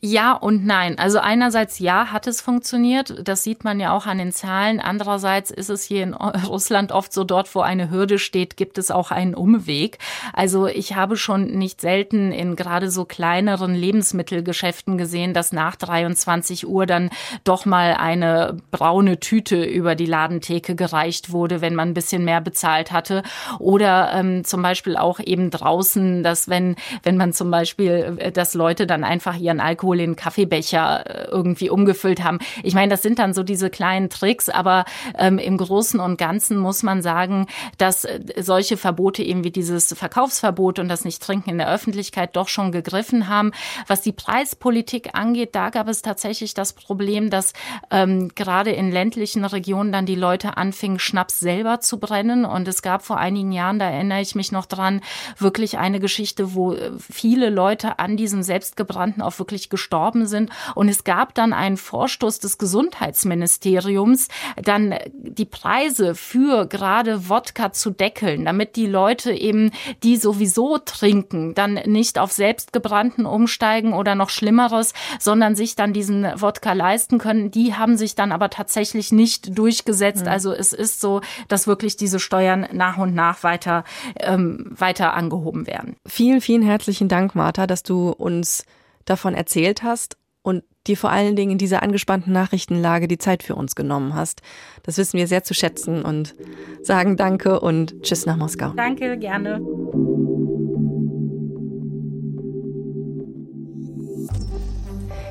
Ja 0.03 0.35
und 0.35 0.67
nein. 0.67 0.99
Also 0.99 1.21
einerseits 1.21 1.79
ja, 1.79 2.13
hat 2.13 2.27
es 2.27 2.43
funktioniert. 2.43 3.27
Das 3.27 3.43
sieht 3.43 3.65
man 3.65 3.81
ja 3.81 3.97
auch 3.97 4.05
an 4.05 4.19
den 4.19 4.31
Zahlen. 4.31 4.79
Andererseits 4.79 5.51
ist 5.51 5.71
es 5.71 5.85
hier 5.85 6.03
in 6.03 6.13
Russland 6.49 6.93
oft 6.93 7.15
so, 7.15 7.25
dort 7.25 7.55
wo 7.55 7.61
eine 7.61 7.91
Hürde 7.91 8.19
steht, 8.19 8.59
gibt 8.59 8.77
es 8.77 8.91
auch 8.91 9.11
einen 9.11 9.35
Umweg. 9.35 9.99
Also 10.35 10.67
ich 10.67 10.95
habe 10.95 11.17
schon 11.17 11.47
nicht 11.47 11.81
selten 11.81 12.31
in 12.31 12.57
gerade 12.57 12.91
so 12.91 13.07
kleineren 13.07 13.75
Lebensmittelgeschäften 13.75 14.99
gesehen, 14.99 15.33
dass 15.33 15.53
nach 15.53 15.77
23 15.77 16.69
Uhr 16.69 16.85
dann 16.85 17.09
doch 17.45 17.65
mal 17.65 17.95
eine 17.95 18.59
braune 18.71 19.19
Tüte 19.19 19.65
über 19.65 19.95
die 19.95 20.07
Ladentheke 20.07 20.75
gereicht 20.75 21.33
wurde, 21.33 21.63
wenn 21.63 21.75
man 21.75 21.89
ein 21.91 21.95
bisschen 21.95 22.23
mehr 22.23 22.43
bezahlt 22.43 22.93
hatte. 22.93 23.23
Oder 23.59 24.13
ähm, 24.13 24.45
zum 24.45 24.61
Beispiel 24.61 24.99
auch 24.99 25.21
eben 25.21 25.51
draußen, 25.51 26.23
dass 26.23 26.51
wenn, 26.51 26.77
wenn 27.03 27.17
man 27.17 27.33
zum 27.33 27.51
Beispiel, 27.51 28.19
äh, 28.19 28.31
dass 28.31 28.53
Leute 28.53 28.87
dann 28.87 29.03
einfach 29.03 29.37
ihren 29.37 29.61
Alkohol 29.61 29.86
Alkohol 29.87 30.01
in 30.01 30.17
Kaffeebecher 30.17 31.07
äh, 31.07 31.29
irgendwie 31.31 31.71
umgefüllt 31.71 32.25
haben. 32.25 32.39
Ich 32.65 32.75
meine, 32.75 32.91
das 32.91 33.03
sind 33.03 33.21
dann 33.21 33.35
so 33.35 33.45
diese 33.45 33.71
kleinen 33.71 34.11
Tricks, 34.11 34.49
aber 34.49 34.85
ähm, 35.17 35.39
im 35.39 35.57
Großen 35.57 36.01
und 36.01 36.19
Ganzen 36.19 36.59
muss 36.59 36.83
man 36.83 37.03
sagen, 37.03 37.47
dass 37.79 38.05
äh, 38.05 38.21
solche 38.39 38.77
Verbote 38.77 39.23
eben 39.23 39.45
wie 39.45 39.53
dieses 39.53 39.93
Verkaufsverbot 39.93 40.81
und 40.81 40.89
das 40.89 41.05
Nicht-Trinken 41.05 41.51
in 41.51 41.59
der 41.59 41.71
Öffentlichkeit 41.71 42.35
doch 42.35 42.49
schon 42.49 42.73
gegriffen 42.73 43.29
haben. 43.29 43.53
Was 43.87 44.01
die 44.01 44.13
Preispolitik 44.13 45.11
angeht, 45.13 45.55
da 45.55 45.71
gab 45.71 45.89
es 45.89 46.03
tatsächlich 46.03 46.55
das 46.55 46.73
Problem, 46.73 47.31
dass 47.31 47.53
ähm, 47.93 48.31
gerade 48.35 48.71
in 48.71 48.91
ländlichen 48.91 49.45
Regionen 49.45 49.93
dann 49.93 50.07
die 50.07 50.17
Leute 50.17 50.57
anfingen, 50.57 50.99
Schnaps 50.99 51.39
selber 51.39 51.79
zu 51.79 52.01
brennen. 52.01 52.45
Und 52.45 52.67
es 52.67 52.83
gab 52.83 53.05
vor 53.05 53.19
einigen 53.19 53.53
Jahren, 53.53 53.79
da 53.79 53.89
erinnere 53.89 54.21
ich 54.21 54.35
mich 54.35 54.51
noch 54.51 54.67
dran, 54.67 55.01
wirklich 55.39 55.79
eine 55.79 56.01
Geschichte, 56.01 56.55
wo 56.55 56.73
äh, 56.73 56.91
viele 56.99 57.51
Leute 57.51 58.01
an 58.01 58.17
diesem 58.17 58.43
selbstgebrannten 58.43 59.23
auch 59.23 59.39
wirklich 59.39 59.71
gestorben 59.77 60.27
sind. 60.27 60.49
Und 60.75 60.89
es 60.89 61.05
gab 61.05 61.35
dann 61.35 61.53
einen 61.53 61.77
Vorstoß 61.77 62.39
des 62.39 62.57
Gesundheitsministeriums, 62.57 64.29
dann 64.63 64.95
die 65.13 65.45
Preise 65.45 66.15
für 66.15 66.67
gerade 66.67 67.29
Wodka 67.29 67.73
zu 67.73 67.91
deckeln, 67.91 68.47
damit 68.47 68.77
die 68.77 68.87
Leute 68.87 69.33
eben, 69.33 69.71
die 70.03 70.17
sowieso 70.17 70.79
trinken, 70.79 71.55
dann 71.55 71.75
nicht 71.75 72.19
auf 72.19 72.33
selbstgebrannten 72.33 73.27
umsteigen 73.27 73.93
oder 73.93 74.15
noch 74.15 74.31
Schlimmeres, 74.31 74.95
sondern 75.19 75.55
sich 75.55 75.77
dann 75.77 75.93
diesen 75.93 76.25
Wodka 76.41 76.73
leisten 76.73 77.19
können. 77.19 77.51
Die 77.51 77.75
haben 77.75 77.99
sich 77.99 78.15
dann 78.15 78.33
aber 78.33 78.49
tatsächlich 78.49 79.13
nicht 79.13 79.59
durchgesetzt. 79.59 80.23
Mhm. 80.23 80.31
Also 80.31 80.53
es 80.53 80.73
ist 80.73 81.03
so, 81.03 81.21
dass 81.49 81.67
wirklich 81.67 81.99
diese 81.99 82.19
Steuern 82.19 82.67
nach 82.73 82.97
und 82.97 83.15
nach 83.15 83.43
weiter, 83.43 83.85
ähm, 84.21 84.71
weiter 84.71 85.13
angehoben 85.13 85.67
werden. 85.67 85.97
Vielen, 86.07 86.41
vielen 86.41 86.63
herzlichen 86.63 87.09
Dank, 87.09 87.35
Martha, 87.35 87.67
dass 87.67 87.83
du 87.83 88.09
uns 88.09 88.65
davon 89.07 89.35
erzählt 89.35 89.83
hast 89.83 90.17
und 90.43 90.63
dir 90.87 90.97
vor 90.97 91.11
allen 91.11 91.35
Dingen 91.35 91.53
in 91.53 91.59
dieser 91.59 91.83
angespannten 91.83 92.33
Nachrichtenlage 92.33 93.09
die 93.09 93.19
Zeit 93.19 93.43
für 93.43 93.55
uns 93.57 93.75
genommen 93.75 94.15
hast. 94.15 94.43
Das 94.85 94.99
wissen 94.99 95.19
wir 95.19 95.27
sehr 95.27 95.43
zu 95.43 95.55
schätzen 95.55 96.03
und 96.03 96.35
sagen 96.83 97.17
Danke 97.17 97.59
und 97.61 98.03
Tschüss 98.03 98.27
nach 98.27 98.37
Moskau. 98.37 98.73
Danke, 98.77 99.19
gerne. 99.19 99.61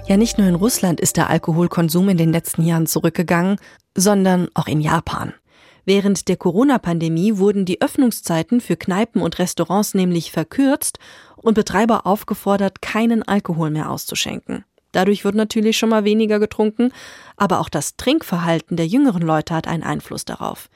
Ja, 0.07 0.17
nicht 0.17 0.37
nur 0.37 0.47
in 0.47 0.55
Russland 0.55 0.99
ist 0.99 1.17
der 1.17 1.29
Alkoholkonsum 1.29 2.09
in 2.09 2.17
den 2.17 2.31
letzten 2.31 2.63
Jahren 2.63 2.85
zurückgegangen, 2.85 3.57
sondern 3.95 4.49
auch 4.53 4.67
in 4.67 4.79
Japan. 4.79 5.33
Während 5.85 6.27
der 6.27 6.37
Corona-Pandemie 6.37 7.37
wurden 7.37 7.65
die 7.65 7.81
Öffnungszeiten 7.81 8.59
für 8.59 8.75
Kneipen 8.75 9.21
und 9.21 9.39
Restaurants 9.39 9.93
nämlich 9.93 10.31
verkürzt 10.31 10.97
und 11.45 11.53
Betreiber 11.53 12.05
aufgefordert, 12.05 12.81
keinen 12.81 13.23
Alkohol 13.23 13.69
mehr 13.69 13.89
auszuschenken. 13.89 14.65
Dadurch 14.91 15.25
wird 15.25 15.35
natürlich 15.35 15.77
schon 15.77 15.89
mal 15.89 16.05
weniger 16.05 16.39
getrunken, 16.39 16.91
aber 17.35 17.59
auch 17.59 17.69
das 17.69 17.97
Trinkverhalten 17.97 18.77
der 18.77 18.87
jüngeren 18.87 19.21
Leute 19.21 19.53
hat 19.53 19.67
einen 19.67 19.83
Einfluss 19.83 20.23
darauf. 20.23 20.69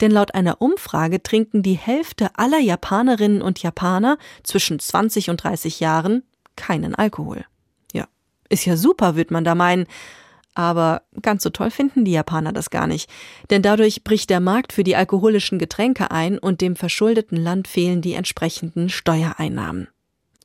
Denn 0.00 0.10
laut 0.10 0.34
einer 0.34 0.60
Umfrage 0.60 1.22
trinken 1.22 1.62
die 1.62 1.78
Hälfte 1.78 2.30
aller 2.34 2.58
Japanerinnen 2.58 3.42
und 3.42 3.62
Japaner 3.62 4.18
zwischen 4.42 4.78
20 4.78 5.30
und 5.30 5.42
30 5.42 5.80
Jahren 5.80 6.24
keinen 6.56 6.94
Alkohol. 6.94 7.44
Ja, 7.92 8.06
ist 8.48 8.66
ja 8.66 8.76
super, 8.76 9.16
wird 9.16 9.30
man 9.30 9.44
da 9.44 9.54
meinen. 9.54 9.86
Aber 10.54 11.02
ganz 11.20 11.42
so 11.42 11.50
toll 11.50 11.70
finden 11.70 12.04
die 12.04 12.12
Japaner 12.12 12.52
das 12.52 12.70
gar 12.70 12.86
nicht. 12.86 13.10
Denn 13.50 13.62
dadurch 13.62 14.04
bricht 14.04 14.30
der 14.30 14.40
Markt 14.40 14.72
für 14.72 14.84
die 14.84 14.94
alkoholischen 14.94 15.58
Getränke 15.58 16.10
ein 16.10 16.38
und 16.38 16.60
dem 16.60 16.76
verschuldeten 16.76 17.36
Land 17.36 17.66
fehlen 17.66 18.02
die 18.02 18.14
entsprechenden 18.14 18.88
Steuereinnahmen. 18.88 19.88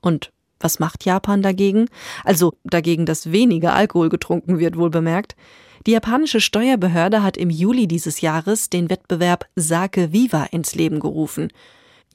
Und 0.02 0.32
was 0.60 0.80
macht 0.80 1.06
Japan 1.06 1.42
dagegen? 1.42 1.88
Also 2.24 2.54
dagegen, 2.64 3.06
dass 3.06 3.32
weniger 3.32 3.74
Alkohol 3.74 4.10
getrunken 4.10 4.60
wird, 4.60 4.78
wohl 4.78 4.90
bemerkt. 4.90 5.36
Die 5.88 5.92
japanische 5.92 6.42
Steuerbehörde 6.42 7.24
hat 7.24 7.38
im 7.38 7.50
Juli 7.50 7.88
dieses 7.88 8.20
Jahres 8.22 8.70
den 8.70 8.90
Wettbewerb 8.90 9.48
Sake 9.56 10.12
Viva 10.12 10.46
ins 10.46 10.76
Leben 10.76 11.00
gerufen. 11.00 11.50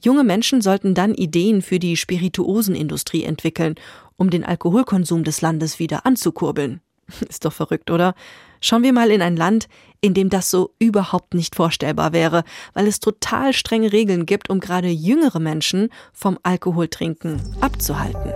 Junge 0.03 0.23
Menschen 0.23 0.61
sollten 0.61 0.93
dann 0.93 1.15
Ideen 1.15 1.63
für 1.63 1.79
die 1.79 1.97
Spirituosenindustrie 1.97 3.23
entwickeln, 3.23 3.75
um 4.17 4.29
den 4.29 4.43
Alkoholkonsum 4.43 5.23
des 5.23 5.41
Landes 5.41 5.79
wieder 5.79 6.05
anzukurbeln. 6.05 6.81
Ist 7.29 7.45
doch 7.45 7.53
verrückt, 7.53 7.91
oder? 7.91 8.15
Schauen 8.61 8.83
wir 8.83 8.93
mal 8.93 9.11
in 9.11 9.21
ein 9.21 9.35
Land, 9.35 9.67
in 10.01 10.13
dem 10.13 10.29
das 10.29 10.49
so 10.49 10.73
überhaupt 10.79 11.33
nicht 11.33 11.55
vorstellbar 11.55 12.13
wäre, 12.13 12.43
weil 12.73 12.87
es 12.87 12.99
total 12.99 13.53
strenge 13.53 13.91
Regeln 13.91 14.25
gibt, 14.25 14.49
um 14.49 14.59
gerade 14.59 14.89
jüngere 14.89 15.39
Menschen 15.39 15.89
vom 16.13 16.39
Alkoholtrinken 16.43 17.41
abzuhalten. 17.61 18.33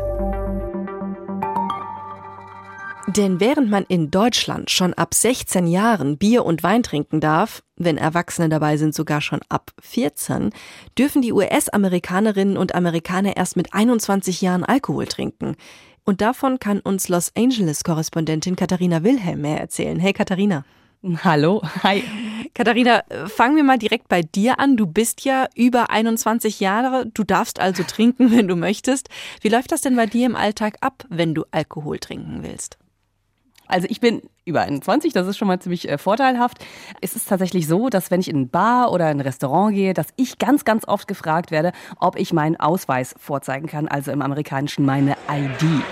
Denn 3.15 3.39
während 3.39 3.71
man 3.71 3.85
in 3.87 4.11
Deutschland 4.11 4.69
schon 4.69 4.93
ab 4.93 5.15
16 5.15 5.65
Jahren 5.65 6.19
Bier 6.19 6.45
und 6.45 6.61
Wein 6.61 6.83
trinken 6.83 7.19
darf, 7.19 7.63
wenn 7.75 7.97
Erwachsene 7.97 8.49
dabei 8.49 8.77
sind 8.77 8.93
sogar 8.93 9.19
schon 9.19 9.39
ab 9.49 9.71
14, 9.81 10.51
dürfen 10.95 11.23
die 11.23 11.33
US-Amerikanerinnen 11.33 12.55
und 12.55 12.75
Amerikaner 12.75 13.35
erst 13.35 13.55
mit 13.55 13.73
21 13.73 14.41
Jahren 14.41 14.63
Alkohol 14.63 15.07
trinken. 15.07 15.55
Und 16.09 16.21
davon 16.21 16.57
kann 16.57 16.79
uns 16.79 17.07
Los 17.07 17.31
Angeles-Korrespondentin 17.35 18.55
Katharina 18.55 19.03
Wilhelm 19.03 19.41
mehr 19.41 19.59
erzählen. 19.59 19.99
Hey 19.99 20.11
Katharina. 20.11 20.65
Hallo, 21.23 21.61
hi. 21.83 22.03
Katharina, 22.55 23.03
fangen 23.27 23.57
wir 23.57 23.63
mal 23.63 23.77
direkt 23.77 24.07
bei 24.07 24.23
dir 24.23 24.57
an. 24.57 24.75
Du 24.75 24.87
bist 24.87 25.23
ja 25.23 25.47
über 25.53 25.91
21 25.91 26.61
Jahre, 26.61 27.05
du 27.05 27.23
darfst 27.23 27.59
also 27.59 27.83
trinken, 27.83 28.31
wenn 28.35 28.47
du 28.47 28.55
möchtest. 28.55 29.09
Wie 29.41 29.49
läuft 29.49 29.71
das 29.71 29.81
denn 29.81 29.95
bei 29.95 30.07
dir 30.07 30.25
im 30.25 30.35
Alltag 30.35 30.77
ab, 30.81 31.05
wenn 31.09 31.35
du 31.35 31.45
Alkohol 31.51 31.99
trinken 31.99 32.39
willst? 32.41 32.78
Also 33.69 33.87
ich 33.89 34.01
bin 34.01 34.23
über 34.45 34.61
21, 34.61 35.13
das 35.13 35.27
ist 35.27 35.37
schon 35.37 35.47
mal 35.47 35.59
ziemlich 35.59 35.87
äh, 35.87 35.97
vorteilhaft. 35.97 36.57
Es 37.01 37.15
ist 37.15 37.29
tatsächlich 37.29 37.67
so, 37.67 37.89
dass 37.89 38.09
wenn 38.11 38.19
ich 38.19 38.27
in 38.27 38.41
ein 38.41 38.49
Bar 38.49 38.91
oder 38.91 39.05
ein 39.05 39.21
Restaurant 39.21 39.73
gehe, 39.73 39.93
dass 39.93 40.07
ich 40.15 40.39
ganz, 40.39 40.65
ganz 40.65 40.87
oft 40.87 41.07
gefragt 41.07 41.51
werde, 41.51 41.71
ob 41.99 42.19
ich 42.19 42.33
meinen 42.33 42.59
Ausweis 42.59 43.15
vorzeigen 43.17 43.67
kann, 43.67 43.87
also 43.87 44.11
im 44.11 44.23
amerikanischen 44.23 44.85
meine 44.85 45.15
ID. 45.31 45.83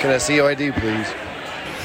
Can 0.00 0.10
I 0.10 0.18
see 0.18 0.40
your 0.40 0.50
ID, 0.50 0.74
please? 0.74 1.27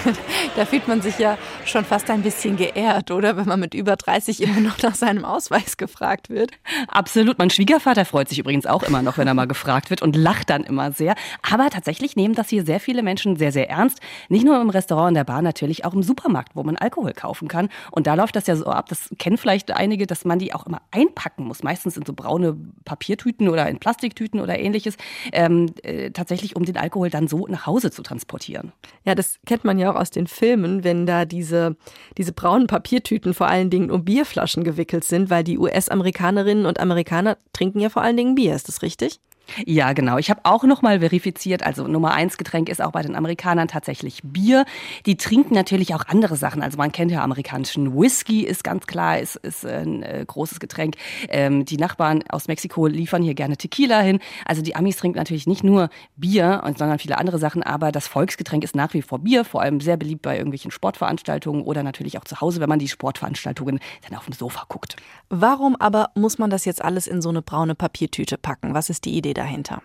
da 0.56 0.66
fühlt 0.66 0.88
man 0.88 1.02
sich 1.02 1.18
ja 1.20 1.38
schon 1.66 1.86
fast 1.86 2.10
ein 2.10 2.22
bisschen 2.22 2.58
geehrt, 2.58 3.12
oder? 3.12 3.38
Wenn 3.38 3.48
man 3.48 3.60
mit 3.60 3.74
über 3.74 3.96
30 3.96 4.42
immer 4.42 4.60
noch 4.60 4.82
nach 4.82 4.96
seinem 4.96 5.26
Ausweis 5.26 5.78
gefragt 5.78 6.30
wird. 6.30 6.52
Absolut. 6.88 7.38
Mein 7.38 7.50
Schwiegervater 7.50 8.06
freut 8.06 8.30
sich 8.30 8.40
übrigens 8.40 8.66
auch 8.66 8.84
immer 8.84 9.02
noch, 9.02 9.18
wenn 9.18 9.28
er 9.28 9.34
mal 9.34 9.48
gefragt 9.48 9.90
wird 9.90 10.02
und 10.02 10.16
lacht 10.16 10.50
dann 10.50 10.64
immer 10.64 10.92
sehr. 10.92 11.16
Aber 11.42 11.70
tatsächlich 11.70 12.16
nehmen 12.16 12.36
das 12.36 12.50
hier 12.50 12.66
sehr 12.66 12.80
viele 12.80 13.04
Menschen 13.04 13.36
sehr, 13.36 13.52
sehr 13.52 13.70
ernst. 13.70 14.00
Nicht 14.30 14.46
nur 14.46 14.60
im 14.62 14.70
Restaurant, 14.70 15.10
in 15.10 15.16
der 15.16 15.24
Bar, 15.24 15.42
natürlich 15.42 15.86
auch 15.86 15.94
im 15.94 16.04
Supermarkt, 16.04 16.56
wo 16.56 16.64
man 16.64 16.78
Alkohol 16.78 17.14
kaufen 17.14 17.48
kann. 17.48 17.70
Und 17.92 18.08
da 18.08 18.16
läuft 18.16 18.36
das 18.36 18.48
ja 18.48 18.56
so 18.56 18.66
ab, 18.66 18.90
das 18.90 19.10
kennen 19.18 19.38
vielleicht 19.38 19.72
einige, 19.72 20.08
dass 20.08 20.26
man 20.26 20.40
die 20.40 20.54
auch 20.54 20.66
immer 20.66 20.82
einpacken 20.92 21.46
muss. 21.46 21.64
Meistens 21.64 21.98
in 21.98 22.06
so 22.06 22.14
braune 22.14 22.58
Papiertüten 22.86 23.50
oder 23.50 23.68
in 23.70 23.80
Plastiktüten 23.80 24.40
oder 24.40 24.60
ähnliches. 24.60 24.98
Ähm, 25.32 25.74
äh, 25.84 26.12
tatsächlich, 26.12 26.56
um 26.56 26.66
den 26.66 26.78
Alkohol 26.78 27.10
dann 27.10 27.28
so 27.28 27.48
nach 27.48 27.66
Hause 27.66 27.92
zu 27.92 28.04
transportieren. 28.04 28.72
Ja, 29.06 29.16
das 29.16 29.40
kennt 29.46 29.64
man 29.64 29.78
ja 29.80 29.93
auch 29.94 30.00
aus 30.00 30.12
den 30.12 30.28
Filmen, 30.28 30.84
wenn 30.84 31.06
da 31.06 31.26
diese, 31.26 31.76
diese 32.18 32.34
braunen 32.34 32.68
Papiertüten 32.68 33.34
vor 33.34 33.48
allen 33.48 33.70
Dingen 33.70 33.92
um 33.92 34.06
Bierflaschen 34.06 34.64
gewickelt 34.64 35.04
sind, 35.04 35.30
weil 35.30 35.44
die 35.44 35.58
US-Amerikanerinnen 35.58 36.66
und 36.66 36.80
Amerikaner 36.80 37.38
trinken 37.54 37.80
ja 37.80 37.90
vor 37.90 38.02
allen 38.02 38.18
Dingen 38.18 38.36
Bier, 38.36 38.56
ist 38.56 38.68
das 38.68 38.82
richtig? 38.82 39.20
Ja, 39.66 39.94
genau. 39.94 40.18
Ich 40.18 40.30
habe 40.30 40.42
auch 40.44 40.64
noch 40.64 40.82
mal 40.82 41.02
verifiziert, 41.02 41.64
also 41.64 41.88
Nummer 41.88 42.14
eins 42.14 42.38
Getränk 42.38 42.70
ist 42.70 42.82
auch 42.82 42.92
bei 42.92 43.02
den 43.02 43.16
Amerikanern 43.16 43.68
tatsächlich 43.68 44.22
Bier. 44.24 44.66
Die 45.06 45.18
trinken 45.18 45.54
natürlich 45.54 45.94
auch 45.94 46.06
andere 46.08 46.38
Sachen. 46.38 46.62
Also 46.62 46.78
man 46.78 46.92
kennt 46.92 47.12
ja 47.12 47.24
amerikanischen 47.24 47.98
Whisky, 47.98 48.44
ist 48.44 48.64
ganz 48.64 48.88
klar, 48.88 49.20
ist, 49.20 49.36
ist 49.36 49.66
ein 49.66 50.02
äh, 50.02 50.24
großes 50.26 50.60
Getränk. 50.60 50.96
Ähm, 51.30 51.66
die 51.66 51.78
Nachbarn 51.78 52.24
aus 52.30 52.48
Mexiko 52.48 52.88
liefern 52.88 53.22
hier 53.22 53.34
gerne 53.34 53.58
Tequila 53.58 54.00
hin. 54.00 54.20
Also 54.46 54.62
die 54.62 54.76
Amis 54.76 54.98
trinken 54.98 55.18
natürlich 55.18 55.46
nicht 55.46 55.64
nur 55.64 55.90
Bier, 56.16 56.64
sondern 56.78 56.98
viele 56.98 57.18
andere 57.18 57.38
Sachen, 57.38 57.64
aber 57.64 57.92
das 57.92 58.08
Volksgetränk 58.08 58.64
ist 58.64 58.76
nach 58.76 58.94
wie 58.94 59.02
vor 59.02 59.20
Bier, 59.20 59.46
vor 59.46 59.62
allem 59.62 59.82
sehr 59.82 59.98
beliebt 59.98 60.22
bei 60.22 60.36
irgendwelchen 60.38 60.72
Sportveranstaltungen 60.72 61.64
oder 61.64 61.84
natürlich 61.84 62.18
auch 62.18 62.24
zu 62.24 62.40
Hause, 62.42 62.62
wenn 62.62 62.70
man 62.70 62.80
die 62.80 62.88
Sportveranstaltungen 62.88 63.80
dann 64.08 64.18
auf 64.18 64.26
dem 64.26 64.34
Sofa 64.34 64.66
guckt. 64.70 64.96
Warum 65.30 65.76
aber 65.76 66.12
muss 66.16 66.40
man 66.40 66.50
das 66.50 66.66
jetzt 66.66 66.84
alles 66.84 67.08
in 67.08 67.22
so 67.22 67.30
eine 67.30 67.42
braune 67.42 67.76
Papiertüte 67.76 68.38
packen? 68.38 68.74
Was 68.74 68.90
ist 68.90 69.06
die 69.06 69.16
Idee 69.18 69.33
dahinter? 69.34 69.82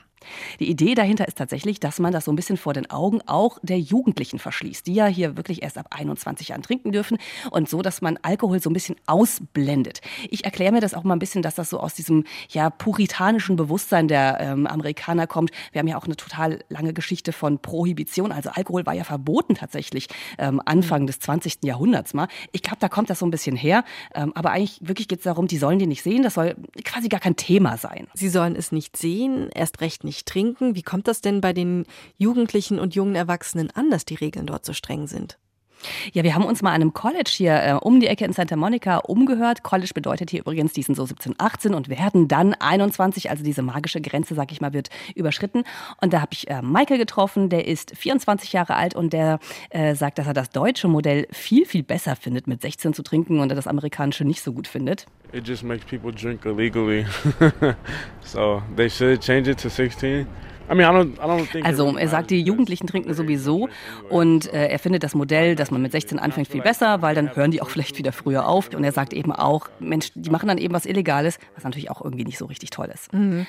Die 0.60 0.70
Idee 0.70 0.94
dahinter 0.94 1.26
ist 1.28 1.38
tatsächlich, 1.38 1.80
dass 1.80 1.98
man 1.98 2.12
das 2.12 2.24
so 2.24 2.32
ein 2.32 2.36
bisschen 2.36 2.56
vor 2.56 2.74
den 2.74 2.90
Augen 2.90 3.20
auch 3.26 3.58
der 3.62 3.78
Jugendlichen 3.78 4.38
verschließt, 4.38 4.86
die 4.86 4.94
ja 4.94 5.06
hier 5.06 5.36
wirklich 5.36 5.62
erst 5.62 5.78
ab 5.78 5.88
21 5.90 6.48
Jahren 6.48 6.62
trinken 6.62 6.92
dürfen 6.92 7.18
und 7.50 7.68
so, 7.68 7.82
dass 7.82 8.02
man 8.02 8.18
Alkohol 8.22 8.60
so 8.60 8.70
ein 8.70 8.72
bisschen 8.72 8.96
ausblendet. 9.06 10.00
Ich 10.30 10.44
erkläre 10.44 10.72
mir 10.72 10.80
das 10.80 10.94
auch 10.94 11.04
mal 11.04 11.14
ein 11.14 11.18
bisschen, 11.18 11.42
dass 11.42 11.54
das 11.54 11.70
so 11.70 11.80
aus 11.80 11.94
diesem 11.94 12.24
ja 12.50 12.70
puritanischen 12.70 13.56
Bewusstsein 13.56 14.08
der 14.08 14.38
ähm, 14.40 14.66
Amerikaner 14.66 15.26
kommt. 15.26 15.50
Wir 15.72 15.80
haben 15.80 15.88
ja 15.88 15.98
auch 15.98 16.04
eine 16.04 16.16
total 16.16 16.60
lange 16.68 16.92
Geschichte 16.92 17.32
von 17.32 17.58
Prohibition, 17.60 18.32
also 18.32 18.50
Alkohol 18.50 18.86
war 18.86 18.94
ja 18.94 19.04
verboten 19.04 19.54
tatsächlich 19.54 20.08
ähm, 20.38 20.60
Anfang 20.64 21.06
des 21.06 21.20
20. 21.20 21.58
Jahrhunderts 21.64 22.14
mal. 22.14 22.28
Ich 22.52 22.62
glaube, 22.62 22.78
da 22.80 22.88
kommt 22.88 23.10
das 23.10 23.18
so 23.20 23.26
ein 23.26 23.30
bisschen 23.30 23.56
her, 23.56 23.84
ähm, 24.14 24.32
aber 24.34 24.50
eigentlich 24.50 24.80
wirklich 24.82 25.08
geht 25.08 25.20
es 25.20 25.24
darum, 25.24 25.46
die 25.46 25.58
sollen 25.58 25.78
die 25.78 25.86
nicht 25.86 26.02
sehen, 26.02 26.22
das 26.22 26.34
soll 26.34 26.56
quasi 26.84 27.08
gar 27.08 27.20
kein 27.20 27.36
Thema 27.36 27.76
sein. 27.76 28.08
Sie 28.14 28.28
sollen 28.28 28.56
es 28.56 28.72
nicht 28.72 28.96
sehen, 28.96 29.48
erst 29.54 29.80
recht 29.80 30.04
nicht 30.04 30.17
trinken. 30.24 30.74
Wie 30.74 30.82
kommt 30.82 31.08
das 31.08 31.20
denn 31.20 31.40
bei 31.40 31.52
den 31.52 31.86
Jugendlichen 32.16 32.78
und 32.78 32.94
jungen 32.94 33.14
Erwachsenen 33.14 33.70
an, 33.70 33.90
dass 33.90 34.04
die 34.04 34.16
Regeln 34.16 34.46
dort 34.46 34.64
so 34.64 34.72
streng 34.72 35.06
sind? 35.06 35.38
Ja, 36.12 36.24
wir 36.24 36.34
haben 36.34 36.44
uns 36.44 36.62
mal 36.62 36.70
an 36.70 36.82
einem 36.82 36.94
College 36.94 37.30
hier 37.30 37.62
äh, 37.62 37.72
um 37.72 38.00
die 38.00 38.06
Ecke 38.06 38.24
in 38.24 38.32
Santa 38.32 38.56
Monica 38.56 38.98
umgehört. 38.98 39.62
College 39.62 39.90
bedeutet 39.94 40.30
hier 40.30 40.40
übrigens, 40.40 40.72
die 40.72 40.82
sind 40.82 40.94
so 40.94 41.06
17, 41.06 41.34
18 41.38 41.74
und 41.74 41.88
werden 41.88 42.28
dann 42.28 42.54
21, 42.54 43.30
also 43.30 43.44
diese 43.44 43.62
magische 43.62 44.00
Grenze, 44.00 44.34
sag 44.34 44.52
ich 44.52 44.60
mal, 44.60 44.72
wird 44.72 44.90
überschritten. 45.14 45.64
Und 46.00 46.12
da 46.12 46.20
habe 46.20 46.32
ich 46.32 46.48
äh, 46.48 46.62
Michael 46.62 46.98
getroffen, 46.98 47.48
der 47.48 47.66
ist 47.66 47.96
24 47.96 48.52
Jahre 48.52 48.74
alt 48.74 48.94
und 48.94 49.12
der 49.12 49.38
äh, 49.70 49.94
sagt, 49.94 50.18
dass 50.18 50.26
er 50.26 50.34
das 50.34 50.50
deutsche 50.50 50.88
Modell 50.88 51.26
viel, 51.30 51.66
viel 51.66 51.82
besser 51.82 52.16
findet, 52.16 52.46
mit 52.46 52.62
16 52.62 52.94
zu 52.94 53.02
trinken 53.02 53.40
und 53.40 53.50
er 53.50 53.56
das 53.56 53.66
amerikanische 53.66 54.24
nicht 54.24 54.42
so 54.42 54.52
gut 54.52 54.66
findet. 54.66 55.06
It 55.32 55.46
just 55.46 55.62
makes 55.62 55.84
people 55.84 56.10
drink 56.10 56.44
illegally. 56.46 57.04
so 58.24 58.62
they 58.76 58.88
should 58.88 59.20
change 59.20 59.50
it 59.50 59.58
to 59.60 59.68
16. 59.68 60.26
Also 61.64 61.96
er 61.96 62.08
sagt, 62.08 62.30
die 62.30 62.42
Jugendlichen 62.42 62.86
trinken 62.86 63.14
sowieso 63.14 63.68
und 64.08 64.52
äh, 64.52 64.68
er 64.68 64.78
findet 64.78 65.02
das 65.02 65.14
Modell, 65.14 65.56
dass 65.56 65.70
man 65.70 65.82
mit 65.82 65.92
16 65.92 66.18
anfängt, 66.18 66.48
viel 66.48 66.62
besser, 66.62 67.02
weil 67.02 67.14
dann 67.14 67.34
hören 67.34 67.50
die 67.50 67.62
auch 67.62 67.70
vielleicht 67.70 67.98
wieder 67.98 68.12
früher 68.12 68.46
auf. 68.46 68.68
Und 68.74 68.84
er 68.84 68.92
sagt 68.92 69.12
eben 69.12 69.32
auch, 69.32 69.68
Mensch, 69.80 70.10
die 70.14 70.30
machen 70.30 70.48
dann 70.48 70.58
eben 70.58 70.74
was 70.74 70.86
Illegales, 70.86 71.38
was 71.54 71.64
natürlich 71.64 71.90
auch 71.90 72.02
irgendwie 72.02 72.24
nicht 72.24 72.38
so 72.38 72.46
richtig 72.46 72.70
toll 72.70 72.90
ist. 72.92 73.12
Mhm. 73.12 73.46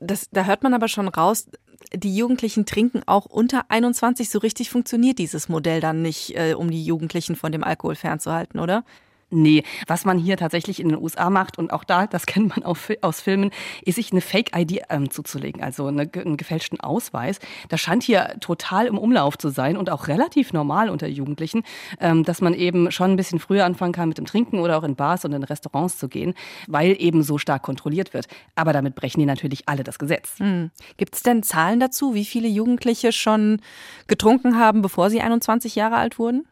Das, 0.00 0.28
da 0.30 0.44
hört 0.44 0.62
man 0.62 0.74
aber 0.74 0.88
schon 0.88 1.08
raus, 1.08 1.48
die 1.92 2.16
Jugendlichen 2.16 2.66
trinken 2.66 3.02
auch 3.06 3.26
unter 3.26 3.64
21. 3.68 4.30
So 4.30 4.38
richtig 4.38 4.70
funktioniert 4.70 5.18
dieses 5.18 5.48
Modell 5.48 5.80
dann 5.80 6.02
nicht, 6.02 6.36
äh, 6.36 6.54
um 6.54 6.70
die 6.70 6.84
Jugendlichen 6.84 7.36
von 7.36 7.52
dem 7.52 7.64
Alkohol 7.64 7.94
fernzuhalten, 7.94 8.60
oder? 8.60 8.84
Nee, 9.34 9.64
was 9.88 10.04
man 10.04 10.16
hier 10.18 10.36
tatsächlich 10.36 10.78
in 10.78 10.88
den 10.90 11.02
USA 11.02 11.28
macht 11.28 11.58
und 11.58 11.72
auch 11.72 11.82
da, 11.82 12.06
das 12.06 12.26
kennt 12.26 12.50
man 12.50 12.64
auch 12.64 12.78
aus 13.02 13.20
Filmen, 13.20 13.50
ist 13.84 13.96
sich 13.96 14.12
eine 14.12 14.20
Fake-ID 14.20 14.82
ähm, 14.90 15.10
zuzulegen, 15.10 15.62
also 15.62 15.86
eine, 15.86 16.08
einen 16.14 16.36
gefälschten 16.36 16.80
Ausweis. 16.80 17.40
Das 17.68 17.80
scheint 17.80 18.04
hier 18.04 18.36
total 18.40 18.86
im 18.86 18.96
Umlauf 18.96 19.36
zu 19.36 19.48
sein 19.48 19.76
und 19.76 19.90
auch 19.90 20.06
relativ 20.06 20.52
normal 20.52 20.88
unter 20.88 21.08
Jugendlichen, 21.08 21.64
ähm, 22.00 22.22
dass 22.22 22.40
man 22.40 22.54
eben 22.54 22.92
schon 22.92 23.12
ein 23.12 23.16
bisschen 23.16 23.40
früher 23.40 23.64
anfangen 23.64 23.92
kann 23.92 24.08
mit 24.08 24.18
dem 24.18 24.26
Trinken 24.26 24.60
oder 24.60 24.78
auch 24.78 24.84
in 24.84 24.94
Bars 24.94 25.24
und 25.24 25.32
in 25.32 25.42
Restaurants 25.42 25.98
zu 25.98 26.08
gehen, 26.08 26.34
weil 26.68 26.96
eben 27.00 27.22
so 27.24 27.36
stark 27.38 27.62
kontrolliert 27.62 28.14
wird. 28.14 28.28
Aber 28.54 28.72
damit 28.72 28.94
brechen 28.94 29.18
die 29.18 29.26
natürlich 29.26 29.68
alle 29.68 29.82
das 29.82 29.98
Gesetz. 29.98 30.38
Mhm. 30.38 30.70
Gibt 30.96 31.16
es 31.16 31.22
denn 31.22 31.42
Zahlen 31.42 31.80
dazu, 31.80 32.14
wie 32.14 32.24
viele 32.24 32.46
Jugendliche 32.46 33.10
schon 33.10 33.60
getrunken 34.06 34.58
haben, 34.58 34.80
bevor 34.80 35.10
sie 35.10 35.20
21 35.20 35.74
Jahre 35.74 35.96
alt 35.96 36.18
wurden? 36.18 36.46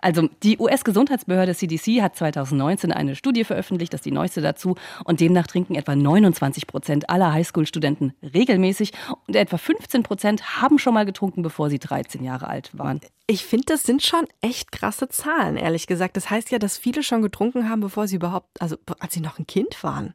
Also 0.00 0.28
die 0.42 0.58
US-Gesundheitsbehörde 0.58 1.54
CDC 1.54 2.02
hat 2.02 2.16
2019 2.16 2.92
eine 2.92 3.16
Studie 3.16 3.44
veröffentlicht, 3.44 3.92
das 3.92 3.98
ist 3.98 4.06
die 4.06 4.12
neueste 4.12 4.40
dazu, 4.40 4.76
und 5.04 5.20
demnach 5.20 5.46
trinken 5.46 5.74
etwa 5.74 5.94
29 5.94 6.66
Prozent 6.66 7.10
aller 7.10 7.32
Highschool-Studenten 7.32 8.14
regelmäßig 8.22 8.92
und 9.26 9.36
etwa 9.36 9.58
15 9.58 10.02
Prozent 10.02 10.60
haben 10.62 10.78
schon 10.78 10.94
mal 10.94 11.04
getrunken, 11.04 11.42
bevor 11.42 11.70
sie 11.70 11.78
13 11.78 12.24
Jahre 12.24 12.48
alt 12.48 12.70
waren. 12.76 13.00
Ich 13.26 13.44
finde, 13.44 13.66
das 13.66 13.82
sind 13.82 14.02
schon 14.02 14.26
echt 14.40 14.72
krasse 14.72 15.08
Zahlen, 15.08 15.56
ehrlich 15.56 15.86
gesagt. 15.86 16.16
Das 16.16 16.30
heißt 16.30 16.50
ja, 16.50 16.58
dass 16.58 16.78
viele 16.78 17.02
schon 17.02 17.20
getrunken 17.20 17.68
haben, 17.68 17.80
bevor 17.80 18.08
sie 18.08 18.16
überhaupt, 18.16 18.60
also 18.60 18.76
als 19.00 19.12
sie 19.12 19.20
noch 19.20 19.38
ein 19.38 19.46
Kind 19.46 19.82
waren. 19.84 20.14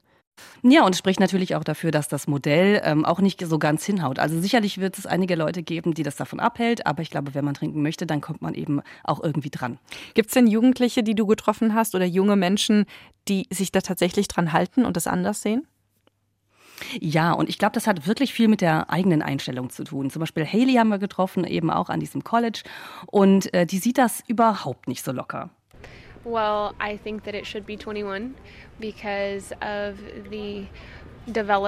Ja, 0.63 0.85
und 0.85 0.95
spricht 0.95 1.19
natürlich 1.19 1.55
auch 1.55 1.63
dafür, 1.63 1.91
dass 1.91 2.07
das 2.07 2.27
Modell 2.27 2.81
ähm, 2.83 3.05
auch 3.05 3.19
nicht 3.19 3.45
so 3.45 3.59
ganz 3.59 3.85
hinhaut. 3.85 4.17
Also 4.17 4.39
sicherlich 4.39 4.79
wird 4.79 4.97
es 4.97 5.05
einige 5.05 5.35
Leute 5.35 5.61
geben, 5.61 5.93
die 5.93 6.03
das 6.03 6.15
davon 6.15 6.39
abhält, 6.39 6.85
aber 6.87 7.01
ich 7.01 7.09
glaube, 7.09 7.33
wenn 7.35 7.45
man 7.45 7.53
trinken 7.53 7.81
möchte, 7.81 8.05
dann 8.05 8.21
kommt 8.21 8.41
man 8.41 8.53
eben 8.53 8.81
auch 9.03 9.21
irgendwie 9.21 9.49
dran. 9.49 9.77
Gibt 10.13 10.29
es 10.29 10.33
denn 10.33 10.47
Jugendliche, 10.47 11.03
die 11.03 11.15
du 11.15 11.27
getroffen 11.27 11.75
hast 11.75 11.95
oder 11.95 12.05
junge 12.05 12.35
Menschen, 12.35 12.85
die 13.27 13.47
sich 13.51 13.71
da 13.71 13.81
tatsächlich 13.81 14.27
dran 14.27 14.53
halten 14.53 14.85
und 14.85 14.95
das 14.95 15.07
anders 15.07 15.41
sehen? 15.41 15.67
Ja, 16.99 17.33
und 17.33 17.49
ich 17.49 17.57
glaube, 17.57 17.73
das 17.73 17.87
hat 17.87 18.07
wirklich 18.07 18.33
viel 18.33 18.47
mit 18.47 18.61
der 18.61 18.89
eigenen 18.89 19.21
Einstellung 19.21 19.69
zu 19.69 19.83
tun. 19.83 20.09
Zum 20.09 20.19
Beispiel 20.19 20.45
Haley 20.45 20.73
haben 20.73 20.89
wir 20.89 20.97
getroffen, 20.97 21.45
eben 21.45 21.69
auch 21.69 21.89
an 21.89 21.99
diesem 21.99 22.23
College. 22.23 22.63
Und 23.07 23.53
äh, 23.53 23.65
die 23.65 23.77
sieht 23.77 23.97
das 23.97 24.23
überhaupt 24.27 24.87
nicht 24.87 25.03
so 25.03 25.11
locker. 25.11 25.49
Well, 26.25 26.73
I 26.79 26.97
think 26.97 27.23
that 27.23 27.35
it 27.35 27.45
should 27.45 27.65
be 27.65 27.77
21. 27.77 28.35
because 28.79 29.53
of 29.61 29.95
the 30.29 30.65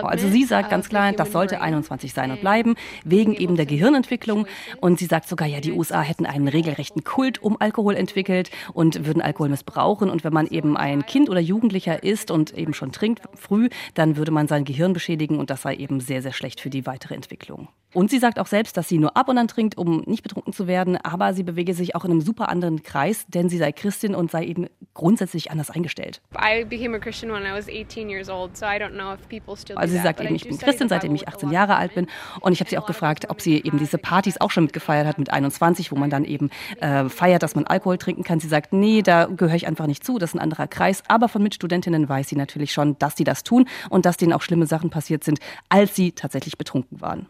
also 0.03 0.27
sie 0.27 0.43
sagt 0.43 0.69
ganz 0.69 0.89
klar, 0.89 1.13
das 1.13 1.31
sollte 1.31 1.61
21 1.61 2.11
sein 2.11 2.29
und 2.29 2.41
bleiben, 2.41 2.75
wegen 3.05 3.33
eben 3.33 3.55
der 3.55 3.65
Gehirnentwicklung. 3.65 4.47
Und 4.81 4.99
sie 4.99 5.05
sagt 5.05 5.29
sogar, 5.29 5.47
ja, 5.47 5.61
die 5.61 5.71
USA 5.71 6.01
hätten 6.01 6.25
einen 6.25 6.49
regelrechten 6.49 7.05
Kult 7.05 7.41
um 7.41 7.55
Alkohol 7.61 7.95
entwickelt 7.95 8.51
und 8.73 9.05
würden 9.05 9.21
Alkohol 9.21 9.47
missbrauchen. 9.47 10.09
Und 10.09 10.25
wenn 10.25 10.33
man 10.33 10.47
eben 10.47 10.75
ein 10.75 11.05
Kind 11.05 11.29
oder 11.29 11.39
Jugendlicher 11.39 12.03
ist 12.03 12.31
und 12.31 12.53
eben 12.53 12.73
schon 12.73 12.91
trinkt 12.91 13.21
früh, 13.33 13.69
dann 13.93 14.17
würde 14.17 14.31
man 14.31 14.49
sein 14.49 14.65
Gehirn 14.65 14.91
beschädigen 14.91 15.39
und 15.39 15.49
das 15.49 15.61
sei 15.61 15.75
eben 15.75 16.01
sehr, 16.01 16.21
sehr 16.21 16.33
schlecht 16.33 16.59
für 16.59 16.69
die 16.69 16.85
weitere 16.85 17.15
Entwicklung. 17.15 17.69
Und 17.95 18.09
sie 18.09 18.19
sagt 18.19 18.39
auch 18.39 18.47
selbst, 18.47 18.75
dass 18.75 18.89
sie 18.89 18.97
nur 18.97 19.15
ab 19.15 19.29
und 19.29 19.37
an 19.37 19.47
trinkt, 19.47 19.77
um 19.77 20.03
nicht 20.05 20.21
betrunken 20.21 20.51
zu 20.51 20.67
werden, 20.67 20.97
aber 20.97 21.33
sie 21.33 21.43
bewege 21.43 21.73
sich 21.73 21.95
auch 21.95 22.03
in 22.03 22.11
einem 22.11 22.19
super 22.19 22.49
anderen 22.49 22.83
Kreis, 22.83 23.25
denn 23.29 23.47
sie 23.47 23.57
sei 23.57 23.71
Christin 23.71 24.13
und 24.13 24.29
sei 24.29 24.43
eben 24.43 24.67
grundsätzlich 24.93 25.49
anders 25.49 25.71
eingestellt. 25.71 26.21
Also 29.77 29.93
sie 29.93 30.01
sagt 30.01 30.19
eben, 30.19 30.35
ich 30.35 30.43
bin 30.43 30.57
Christin, 30.57 30.89
seitdem 30.89 31.15
ich 31.15 31.29
18 31.29 31.51
Jahre 31.51 31.77
alt 31.77 31.95
bin 31.95 32.07
und 32.41 32.51
ich 32.51 32.59
habe 32.59 32.69
sie 32.69 32.77
auch 32.77 32.85
gefragt, 32.85 33.29
ob 33.29 33.39
sie 33.39 33.63
eben 33.63 33.79
diese 33.79 33.97
Partys 33.97 34.41
auch 34.41 34.51
schon 34.51 34.65
mitgefeiert 34.65 35.07
hat 35.07 35.17
mit 35.17 35.29
21, 35.29 35.93
wo 35.93 35.95
man 35.95 36.09
dann 36.09 36.25
eben 36.25 36.49
äh, 36.81 37.07
feiert, 37.07 37.43
dass 37.43 37.55
man 37.55 37.65
Alkohol 37.65 37.97
trinken 37.97 38.23
kann. 38.23 38.41
Sie 38.41 38.49
sagt, 38.49 38.73
nee, 38.73 39.03
da 39.03 39.25
gehöre 39.25 39.55
ich 39.55 39.67
einfach 39.67 39.87
nicht 39.87 40.03
zu, 40.03 40.19
das 40.19 40.31
ist 40.31 40.35
ein 40.35 40.39
anderer 40.39 40.67
Kreis, 40.67 41.01
aber 41.07 41.29
von 41.29 41.41
Mitstudentinnen 41.41 42.09
weiß 42.09 42.27
sie 42.27 42.35
natürlich 42.35 42.73
schon, 42.73 42.99
dass 42.99 43.15
sie 43.15 43.23
das 43.23 43.43
tun 43.43 43.69
und 43.89 44.05
dass 44.05 44.17
denen 44.17 44.33
auch 44.33 44.41
schlimme 44.41 44.67
Sachen 44.67 44.89
passiert 44.89 45.23
sind, 45.23 45.39
als 45.69 45.95
sie 45.95 46.11
tatsächlich 46.11 46.57
betrunken 46.57 46.99
waren. 46.99 47.27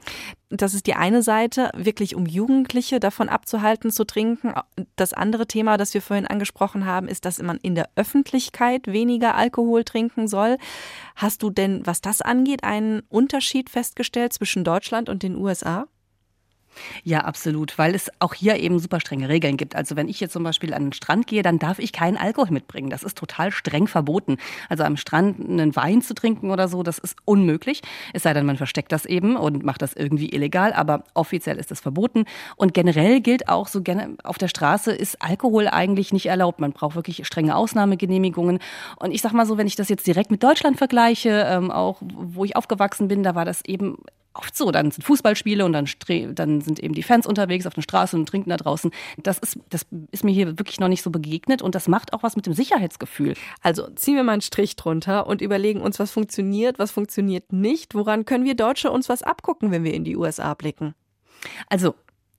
Das 0.58 0.74
ist 0.74 0.88
die 0.88 0.96
eine 0.96 1.22
Seite, 1.22 1.72
wirklich 1.76 2.16
um 2.16 2.26
Jugendliche 2.26 3.00
davon 3.00 3.30
abzuhalten 3.30 3.92
zu 3.92 4.06
trinken. 4.06 4.54
Das 4.96 5.14
andere 5.14 5.48
Thema, 5.48 5.78
das 5.78 5.94
wir 5.94 6.02
vorhin 6.02 6.28
angesprochen 6.28 6.86
haben, 6.86 7.08
ist, 7.08 7.26
dass 7.26 7.42
man 7.42 7.58
in 7.58 7.76
der 7.76 7.90
Öffentlichkeit 7.96 8.88
weniger 8.88 9.36
Alkohol 9.36 9.84
trinken 9.84 10.28
soll. 10.28 10.58
Hast 11.16 11.44
du 11.44 11.50
denn, 11.50 11.86
was 11.86 12.02
das 12.02 12.22
angeht, 12.22 12.64
einen 12.64 13.02
Unterschied 13.10 13.70
festgestellt 13.70 14.34
zwischen 14.34 14.64
Deutschland 14.64 15.10
und 15.10 15.24
den 15.24 15.36
USA? 15.36 15.88
Ja, 17.04 17.20
absolut, 17.20 17.78
weil 17.78 17.96
es 17.96 18.10
auch 18.20 18.34
hier 18.34 18.58
eben 18.58 18.80
super 18.80 19.00
strenge 19.00 19.30
Regeln 19.30 19.58
gibt. 19.58 19.76
Also 19.76 19.96
wenn 19.96 20.08
ich 20.08 20.20
jetzt 20.20 20.34
zum 20.34 20.44
Beispiel 20.44 20.74
an 20.74 20.84
den 20.84 20.94
Strand 20.94 21.28
gehe, 21.28 21.44
dann 21.44 21.60
darf 21.60 21.80
ich 21.80 21.92
keinen 21.92 22.18
Alkohol 22.18 22.52
mitbringen. 22.52 22.90
Das 22.90 23.04
ist 23.04 23.18
total 23.18 23.52
streng 23.52 23.88
verboten. 23.88 24.38
Also 24.70 24.84
am 24.84 24.98
Strand 24.98 25.40
einen 25.40 25.76
Wein 25.76 26.02
zu 26.02 26.14
trinken 26.14 26.52
oder 26.52 26.68
so, 26.68 26.84
das 26.84 26.98
ist 26.98 27.16
unmöglich. 27.26 27.82
Es 28.14 28.24
sei 28.24 28.34
denn, 28.34 28.46
man 28.46 28.58
versteckt 28.58 28.92
das 28.92 29.06
eben 29.06 29.36
und 29.36 29.64
macht 29.64 29.82
das 29.82 29.94
irgendwie 29.94 30.30
illegal, 30.30 30.74
aber 30.74 31.04
offiziell 31.14 31.58
ist 31.58 31.72
das 31.72 31.80
verboten. 31.80 32.26
Und 32.56 32.74
generell 32.74 33.22
gilt 33.22 33.50
auch 33.50 33.68
so 33.68 33.82
gerne 33.82 34.16
auf 34.24 34.38
der 34.38 34.48
Straße 34.48 34.92
ist 34.92 35.22
Alkohol 35.22 35.68
eigentlich 35.68 36.14
nicht 36.14 36.28
erlaubt. 36.28 36.60
Man 36.60 36.72
braucht 36.72 36.96
wirklich 36.96 37.26
strenge 37.26 37.56
Ausnahmegenehmigungen. 37.56 38.60
Und 38.98 39.12
ich 39.12 39.22
sag 39.22 39.34
mal 39.34 39.46
so, 39.46 39.58
wenn 39.58 39.68
ich 39.68 39.76
das 39.76 39.90
jetzt 39.90 40.08
direkt 40.08 40.32
mit 40.32 40.44
Deutschland 40.44 40.78
vergleiche, 40.78 41.46
ähm, 41.48 41.72
auch 41.72 41.98
wo 42.02 42.46
ich 42.46 42.56
aufgewachsen 42.56 43.08
bin, 43.08 43.24
da 43.24 43.36
war 43.36 43.46
das 43.46 43.64
eben 43.66 43.98
oft 44.36 44.56
so. 44.56 44.72
Dann 44.72 44.92
sind 44.92 45.04
Fußballspiele 45.04 45.66
und 45.66 45.74
dann, 45.74 45.88
dann 46.34 46.62
sind 46.62 46.80
eben 46.80 46.94
die 46.94 47.04
Fans 47.04 47.26
unterwegs 47.26 47.66
auf 47.66 47.74
der 47.74 47.82
Straße 47.82 48.16
und 48.16 48.28
trinken 48.28 48.50
da 48.50 48.58
draußen. 48.58 48.92
Das 49.18 49.40
ist, 49.40 49.60
das 49.70 49.86
ist 50.12 50.24
mir 50.24 50.32
hier 50.32 50.60
wirklich 50.60 50.80
noch 50.80 50.88
nicht 50.88 51.02
so 51.02 51.10
begegnet 51.10 51.62
und 51.62 51.76
das 51.76 51.88
macht 51.88 52.14
auch 52.14 52.24
was 52.24 52.36
mit 52.36 52.46
dem 52.46 52.54
Sicherheitsgefühl. 52.54 53.36
Also 53.62 53.88
ziehen 53.96 54.16
wir 54.16 54.24
mal 54.24 54.34
einen 54.34 54.42
Strich 54.42 54.76
drunter 54.76 55.28
und 55.28 55.42
überlegen 55.42 55.82
uns, 55.82 56.00
was 56.00 56.12
funktioniert, 56.12 56.80
was 56.80 56.92
funktioniert 56.92 57.52
nicht. 57.52 57.96
Woran 57.96 58.26
können 58.26 58.46
wir 58.46 58.56
Deutsche 58.56 58.92
uns 58.92 59.10
was 59.10 59.24
abgucken, 59.24 59.72
wenn 59.72 59.84
wir 59.84 59.94
in 59.94 60.04
die 60.04 60.18
USA 60.18 60.54
blicken? 60.54 60.96
Also 61.70 61.96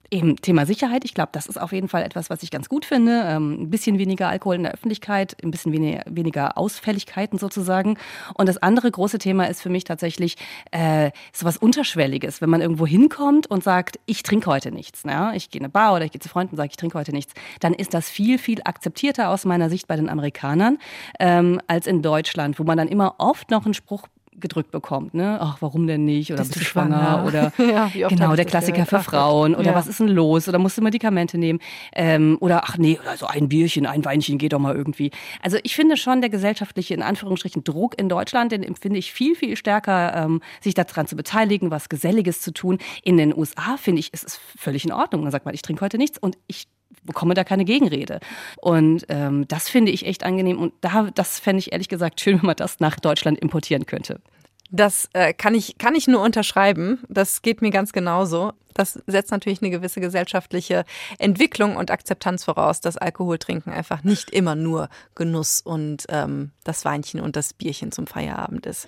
Eben 0.09 0.37
Thema 0.37 0.65
Sicherheit. 0.65 1.03
Ich 1.03 1.13
glaube, 1.13 1.31
das 1.33 1.47
ist 1.47 1.59
auf 1.59 1.73
jeden 1.73 1.89
Fall 1.89 2.01
etwas, 2.01 2.29
was 2.29 2.41
ich 2.41 2.49
ganz 2.49 2.69
gut 2.69 2.85
finde. 2.85 3.23
Ähm, 3.25 3.63
ein 3.63 3.69
bisschen 3.69 3.99
weniger 3.99 4.29
Alkohol 4.29 4.55
in 4.55 4.63
der 4.63 4.71
Öffentlichkeit, 4.71 5.35
ein 5.43 5.51
bisschen 5.51 5.73
weniger, 5.73 6.03
weniger 6.05 6.57
Ausfälligkeiten 6.57 7.37
sozusagen. 7.37 7.97
Und 8.33 8.47
das 8.47 8.57
andere 8.57 8.89
große 8.89 9.17
Thema 9.17 9.49
ist 9.49 9.61
für 9.61 9.69
mich 9.69 9.83
tatsächlich 9.83 10.37
äh, 10.71 11.11
so 11.33 11.45
was 11.45 11.57
Unterschwelliges. 11.57 12.39
Wenn 12.41 12.49
man 12.49 12.61
irgendwo 12.61 12.87
hinkommt 12.87 13.47
und 13.47 13.65
sagt, 13.65 13.99
ich 14.05 14.23
trinke 14.23 14.49
heute 14.49 14.71
nichts. 14.71 15.03
Ne? 15.03 15.33
Ich 15.35 15.49
gehe 15.49 15.59
in 15.59 15.65
eine 15.65 15.71
Bar 15.71 15.93
oder 15.93 16.05
ich 16.05 16.11
gehe 16.13 16.21
zu 16.21 16.29
Freunden 16.29 16.51
und 16.51 16.57
sage, 16.57 16.69
ich 16.71 16.77
trinke 16.77 16.97
heute 16.97 17.11
nichts. 17.11 17.33
Dann 17.59 17.73
ist 17.73 17.93
das 17.93 18.09
viel, 18.09 18.37
viel 18.37 18.61
akzeptierter 18.63 19.29
aus 19.29 19.43
meiner 19.43 19.69
Sicht 19.69 19.89
bei 19.89 19.97
den 19.97 20.07
Amerikanern 20.07 20.77
ähm, 21.19 21.59
als 21.67 21.85
in 21.85 22.01
Deutschland, 22.01 22.59
wo 22.59 22.63
man 22.63 22.77
dann 22.77 22.87
immer 22.87 23.15
oft 23.17 23.51
noch 23.51 23.65
einen 23.65 23.73
Spruch 23.73 24.07
gedrückt 24.39 24.71
bekommt, 24.71 25.13
ne? 25.13 25.37
Ach, 25.41 25.57
warum 25.61 25.87
denn 25.87 26.05
nicht? 26.05 26.31
Oder 26.31 26.41
bist, 26.41 26.53
bist 26.53 26.61
du 26.61 26.69
schwanger? 26.69 27.23
schwanger? 27.23 27.25
Oder 27.25 27.51
ja, 27.93 28.07
genau, 28.07 28.35
der 28.35 28.45
Klassiker 28.45 28.85
für 28.85 28.99
Frauen. 28.99 29.55
Oder 29.55 29.71
ja. 29.71 29.75
was 29.75 29.87
ist 29.87 29.99
denn 29.99 30.07
los? 30.07 30.47
Oder 30.47 30.59
musst 30.59 30.77
du 30.77 30.81
Medikamente 30.81 31.37
nehmen? 31.37 31.59
Ähm, 31.93 32.37
oder 32.39 32.63
ach 32.65 32.77
nee, 32.77 32.99
oder 32.99 33.17
so 33.17 33.25
ein 33.25 33.49
Bierchen, 33.49 33.85
ein 33.85 34.05
Weinchen 34.05 34.37
geht 34.37 34.53
doch 34.53 34.59
mal 34.59 34.75
irgendwie. 34.75 35.11
Also 35.41 35.57
ich 35.63 35.75
finde 35.75 35.97
schon, 35.97 36.21
der 36.21 36.29
gesellschaftliche, 36.29 36.93
in 36.93 37.01
Anführungsstrichen, 37.01 37.63
Druck 37.63 37.99
in 37.99 38.09
Deutschland, 38.09 38.51
den 38.51 38.63
empfinde 38.63 38.99
ich 38.99 39.11
viel, 39.11 39.35
viel 39.35 39.55
stärker, 39.55 40.15
ähm, 40.15 40.41
sich 40.61 40.73
daran 40.73 41.07
zu 41.07 41.15
beteiligen, 41.15 41.71
was 41.71 41.89
Geselliges 41.89 42.41
zu 42.41 42.51
tun. 42.51 42.77
In 43.03 43.17
den 43.17 43.35
USA 43.35 43.77
finde 43.77 43.99
ich, 43.99 44.13
ist 44.13 44.25
es 44.25 44.39
völlig 44.57 44.85
in 44.85 44.91
Ordnung. 44.91 45.23
Dann 45.23 45.31
sagt 45.31 45.45
man, 45.45 45.53
ich 45.53 45.61
trinke 45.61 45.83
heute 45.83 45.97
nichts 45.97 46.17
und 46.17 46.37
ich 46.47 46.67
bekomme 47.03 47.33
da 47.33 47.43
keine 47.43 47.65
Gegenrede. 47.65 48.19
Und 48.57 49.05
ähm, 49.09 49.47
das 49.47 49.69
finde 49.69 49.91
ich 49.91 50.05
echt 50.05 50.23
angenehm. 50.23 50.59
Und 50.59 50.73
da, 50.81 51.09
das 51.13 51.39
fände 51.39 51.59
ich 51.59 51.71
ehrlich 51.71 51.89
gesagt 51.89 52.21
schön, 52.21 52.39
wenn 52.39 52.45
man 52.45 52.55
das 52.55 52.79
nach 52.79 52.99
Deutschland 52.99 53.39
importieren 53.39 53.85
könnte. 53.85 54.19
Das 54.69 55.09
äh, 55.13 55.33
kann, 55.33 55.55
ich, 55.55 55.77
kann 55.77 55.95
ich 55.95 56.07
nur 56.07 56.21
unterschreiben. 56.21 56.99
Das 57.07 57.41
geht 57.41 57.61
mir 57.61 57.71
ganz 57.71 57.93
genauso. 57.93 58.51
Das 58.73 58.99
setzt 59.07 59.31
natürlich 59.31 59.61
eine 59.61 59.71
gewisse 59.71 60.01
gesellschaftliche 60.01 60.85
Entwicklung 61.17 61.77
und 61.77 61.89
Akzeptanz 61.89 62.43
voraus, 62.43 62.79
dass 62.79 62.97
Alkoholtrinken 62.97 63.71
einfach 63.71 64.03
nicht 64.03 64.29
immer 64.29 64.55
nur 64.55 64.89
Genuss 65.15 65.61
und 65.61 66.05
ähm, 66.09 66.51
das 66.63 66.85
Weinchen 66.85 67.21
und 67.21 67.35
das 67.35 67.53
Bierchen 67.53 67.91
zum 67.91 68.05
Feierabend 68.05 68.65
ist. 68.65 68.87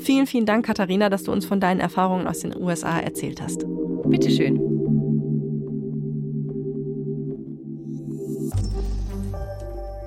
Vielen, 0.00 0.26
vielen 0.26 0.46
Dank, 0.46 0.64
Katharina, 0.64 1.10
dass 1.10 1.24
du 1.24 1.32
uns 1.32 1.44
von 1.44 1.60
deinen 1.60 1.80
Erfahrungen 1.80 2.26
aus 2.26 2.40
den 2.40 2.56
USA 2.56 2.98
erzählt 2.98 3.42
hast. 3.42 3.64
Bitteschön. 4.04 4.75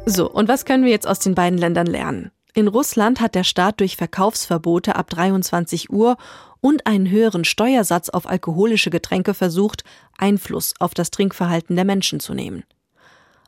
So, 0.06 0.30
und 0.30 0.48
was 0.48 0.66
können 0.66 0.84
wir 0.84 0.92
jetzt 0.92 1.08
aus 1.08 1.20
den 1.20 1.36
beiden 1.36 1.60
Ländern 1.60 1.88
lernen? 1.88 2.32
In 2.54 2.68
Russland 2.68 3.22
hat 3.22 3.36
der 3.36 3.44
Staat 3.44 3.80
durch 3.80 3.96
Verkaufsverbote 3.96 4.96
ab 4.96 5.10
23 5.10 5.92
Uhr 5.92 6.18
und 6.62 6.88
einen 6.88 7.10
höheren 7.10 7.46
Steuersatz 7.46 8.10
auf 8.10 8.28
alkoholische 8.28 8.90
Getränke 8.90 9.34
versucht, 9.34 9.84
Einfluss 10.18 10.74
auf 10.80 10.94
das 10.94 11.12
Trinkverhalten 11.12 11.76
der 11.76 11.86
Menschen 11.86 12.20
zu 12.20 12.34
nehmen. 12.34 12.64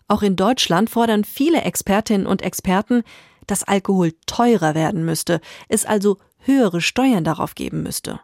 Auch 0.08 0.22
in 0.22 0.36
Deutschland 0.36 0.90
fordern 0.90 1.24
viele 1.24 1.62
Expertinnen 1.62 2.28
und 2.28 2.42
Experten, 2.42 3.04
dass 3.48 3.64
Alkohol 3.64 4.14
teurer 4.28 4.76
werden 4.76 5.04
müsste, 5.04 5.42
es 5.68 5.86
also 5.86 6.18
höhere 6.40 6.82
Steuern 6.82 7.24
darauf 7.24 7.56
geben 7.56 7.84
müsste. 7.84 8.20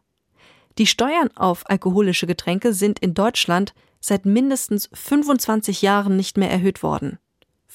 Die 0.78 0.88
Steuern 0.88 1.30
auf 1.36 1.70
alkoholische 1.70 2.28
Getränke 2.28 2.72
sind 2.74 3.00
in 3.00 3.14
Deutschland 3.14 3.74
seit 4.00 4.26
mindestens 4.26 4.90
25 4.94 5.82
Jahren 5.82 6.16
nicht 6.16 6.38
mehr 6.38 6.52
erhöht 6.52 6.84
worden. 6.84 7.20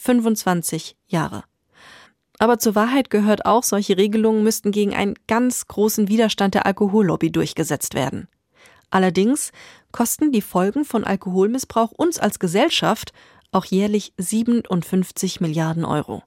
25 0.02 0.96
Jahre. 1.06 1.44
Aber 2.38 2.58
zur 2.58 2.74
Wahrheit 2.74 3.08
gehört 3.08 3.46
auch, 3.46 3.62
solche 3.62 3.96
Regelungen 3.96 4.42
müssten 4.42 4.72
gegen 4.72 4.94
einen 4.94 5.14
ganz 5.28 5.68
großen 5.68 6.08
Widerstand 6.08 6.54
der 6.54 6.66
Alkohollobby 6.66 7.30
durchgesetzt 7.30 7.94
werden. 7.94 8.26
Allerdings 8.90 9.52
kosten 9.92 10.32
die 10.32 10.42
Folgen 10.42 10.84
von 10.84 11.04
Alkoholmissbrauch 11.04 11.92
uns 11.92 12.18
als 12.18 12.40
Gesellschaft 12.40 13.12
auch 13.52 13.64
jährlich 13.64 14.12
57 14.18 15.40
Milliarden 15.40 15.84
Euro. 15.84 16.24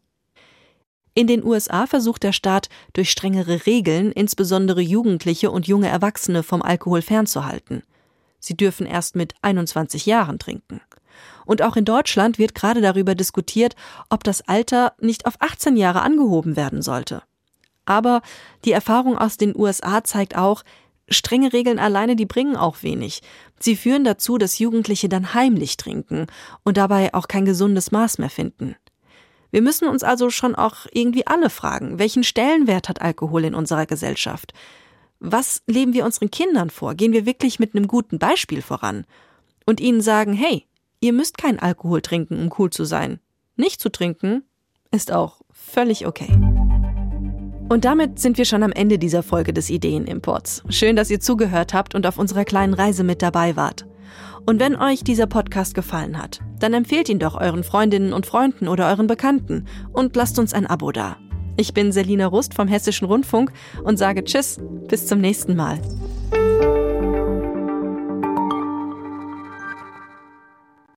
In 1.13 1.27
den 1.27 1.43
USA 1.43 1.85
versucht 1.85 2.23
der 2.23 2.33
Staat 2.33 2.69
durch 2.93 3.11
strengere 3.11 3.65
Regeln 3.65 4.11
insbesondere 4.11 4.81
Jugendliche 4.81 5.51
und 5.51 5.67
junge 5.67 5.89
Erwachsene 5.89 6.43
vom 6.43 6.61
Alkohol 6.61 7.01
fernzuhalten. 7.01 7.83
Sie 8.39 8.55
dürfen 8.55 8.85
erst 8.85 9.15
mit 9.15 9.33
21 9.41 10.05
Jahren 10.05 10.39
trinken. 10.39 10.81
Und 11.45 11.62
auch 11.62 11.75
in 11.75 11.86
Deutschland 11.86 12.38
wird 12.39 12.55
gerade 12.55 12.81
darüber 12.81 13.15
diskutiert, 13.15 13.75
ob 14.10 14.23
das 14.23 14.47
Alter 14.47 14.93
nicht 14.99 15.25
auf 15.25 15.36
18 15.39 15.77
Jahre 15.77 16.01
angehoben 16.01 16.55
werden 16.55 16.81
sollte. 16.81 17.23
Aber 17.86 18.21
die 18.65 18.71
Erfahrung 18.71 19.17
aus 19.17 19.38
den 19.38 19.55
USA 19.55 20.03
zeigt 20.03 20.36
auch, 20.36 20.63
strenge 21.08 21.53
Regeln 21.53 21.79
alleine, 21.79 22.15
die 22.15 22.25
bringen 22.25 22.55
auch 22.55 22.81
wenig. 22.81 23.21
Sie 23.60 23.75
führen 23.75 24.03
dazu, 24.03 24.38
dass 24.38 24.60
Jugendliche 24.60 25.08
dann 25.08 25.34
heimlich 25.34 25.77
trinken 25.77 26.27
und 26.63 26.77
dabei 26.77 27.13
auch 27.13 27.27
kein 27.27 27.45
gesundes 27.45 27.91
Maß 27.91 28.17
mehr 28.17 28.29
finden. 28.29 28.75
Wir 29.51 29.62
müssen 29.62 29.88
uns 29.88 30.03
also 30.03 30.29
schon 30.31 30.55
auch 30.55 30.86
irgendwie 30.91 31.27
alle 31.27 31.49
fragen, 31.49 31.99
welchen 31.99 32.23
Stellenwert 32.23 32.89
hat 32.89 33.01
Alkohol 33.01 33.45
in 33.45 33.55
unserer 33.55 33.86
Gesellschaft? 33.86 34.53
Was 35.19 35.62
leben 35.65 35.93
wir 35.93 36.05
unseren 36.05 36.29
Kindern 36.29 36.69
vor? 36.69 36.93
Gehen 36.95 37.13
wir 37.13 37.25
wirklich 37.25 37.60
mit 37.60 37.73
einem 37.73 37.88
guten 37.88 38.19
Beispiel 38.19 38.62
voran? 38.62 39.05
Und 39.65 39.79
ihnen 39.79 40.01
sagen, 40.01 40.34
hey, 40.34 40.65
Ihr 41.05 41.13
müsst 41.13 41.37
kein 41.37 41.59
Alkohol 41.59 42.01
trinken, 42.01 42.39
um 42.39 42.51
cool 42.57 42.71
zu 42.71 42.83
sein. 42.83 43.19
Nicht 43.57 43.79
zu 43.79 43.89
trinken 43.89 44.41
ist 44.89 45.11
auch 45.11 45.41
völlig 45.51 46.07
okay. 46.07 46.35
Und 47.69 47.85
damit 47.85 48.17
sind 48.17 48.39
wir 48.39 48.45
schon 48.45 48.63
am 48.63 48.71
Ende 48.71 48.97
dieser 48.97 49.21
Folge 49.21 49.53
des 49.53 49.69
Ideenimports. 49.69 50.63
Schön, 50.69 50.95
dass 50.95 51.11
ihr 51.11 51.19
zugehört 51.19 51.75
habt 51.75 51.93
und 51.93 52.07
auf 52.07 52.17
unserer 52.17 52.43
kleinen 52.43 52.73
Reise 52.73 53.03
mit 53.03 53.21
dabei 53.21 53.55
wart. 53.55 53.85
Und 54.47 54.59
wenn 54.59 54.75
euch 54.75 55.03
dieser 55.03 55.27
Podcast 55.27 55.75
gefallen 55.75 56.19
hat, 56.19 56.39
dann 56.57 56.73
empfehlt 56.73 57.07
ihn 57.07 57.19
doch 57.19 57.39
euren 57.39 57.63
Freundinnen 57.63 58.11
und 58.11 58.25
Freunden 58.25 58.67
oder 58.67 58.87
euren 58.87 59.05
Bekannten 59.05 59.65
und 59.93 60.15
lasst 60.15 60.39
uns 60.39 60.55
ein 60.55 60.65
Abo 60.65 60.91
da. 60.91 61.17
Ich 61.55 61.75
bin 61.75 61.91
Selina 61.91 62.25
Rust 62.25 62.55
vom 62.55 62.67
Hessischen 62.67 63.05
Rundfunk 63.05 63.51
und 63.83 63.97
sage 63.97 64.23
Tschüss, 64.23 64.59
bis 64.87 65.05
zum 65.05 65.21
nächsten 65.21 65.55
Mal. 65.55 65.79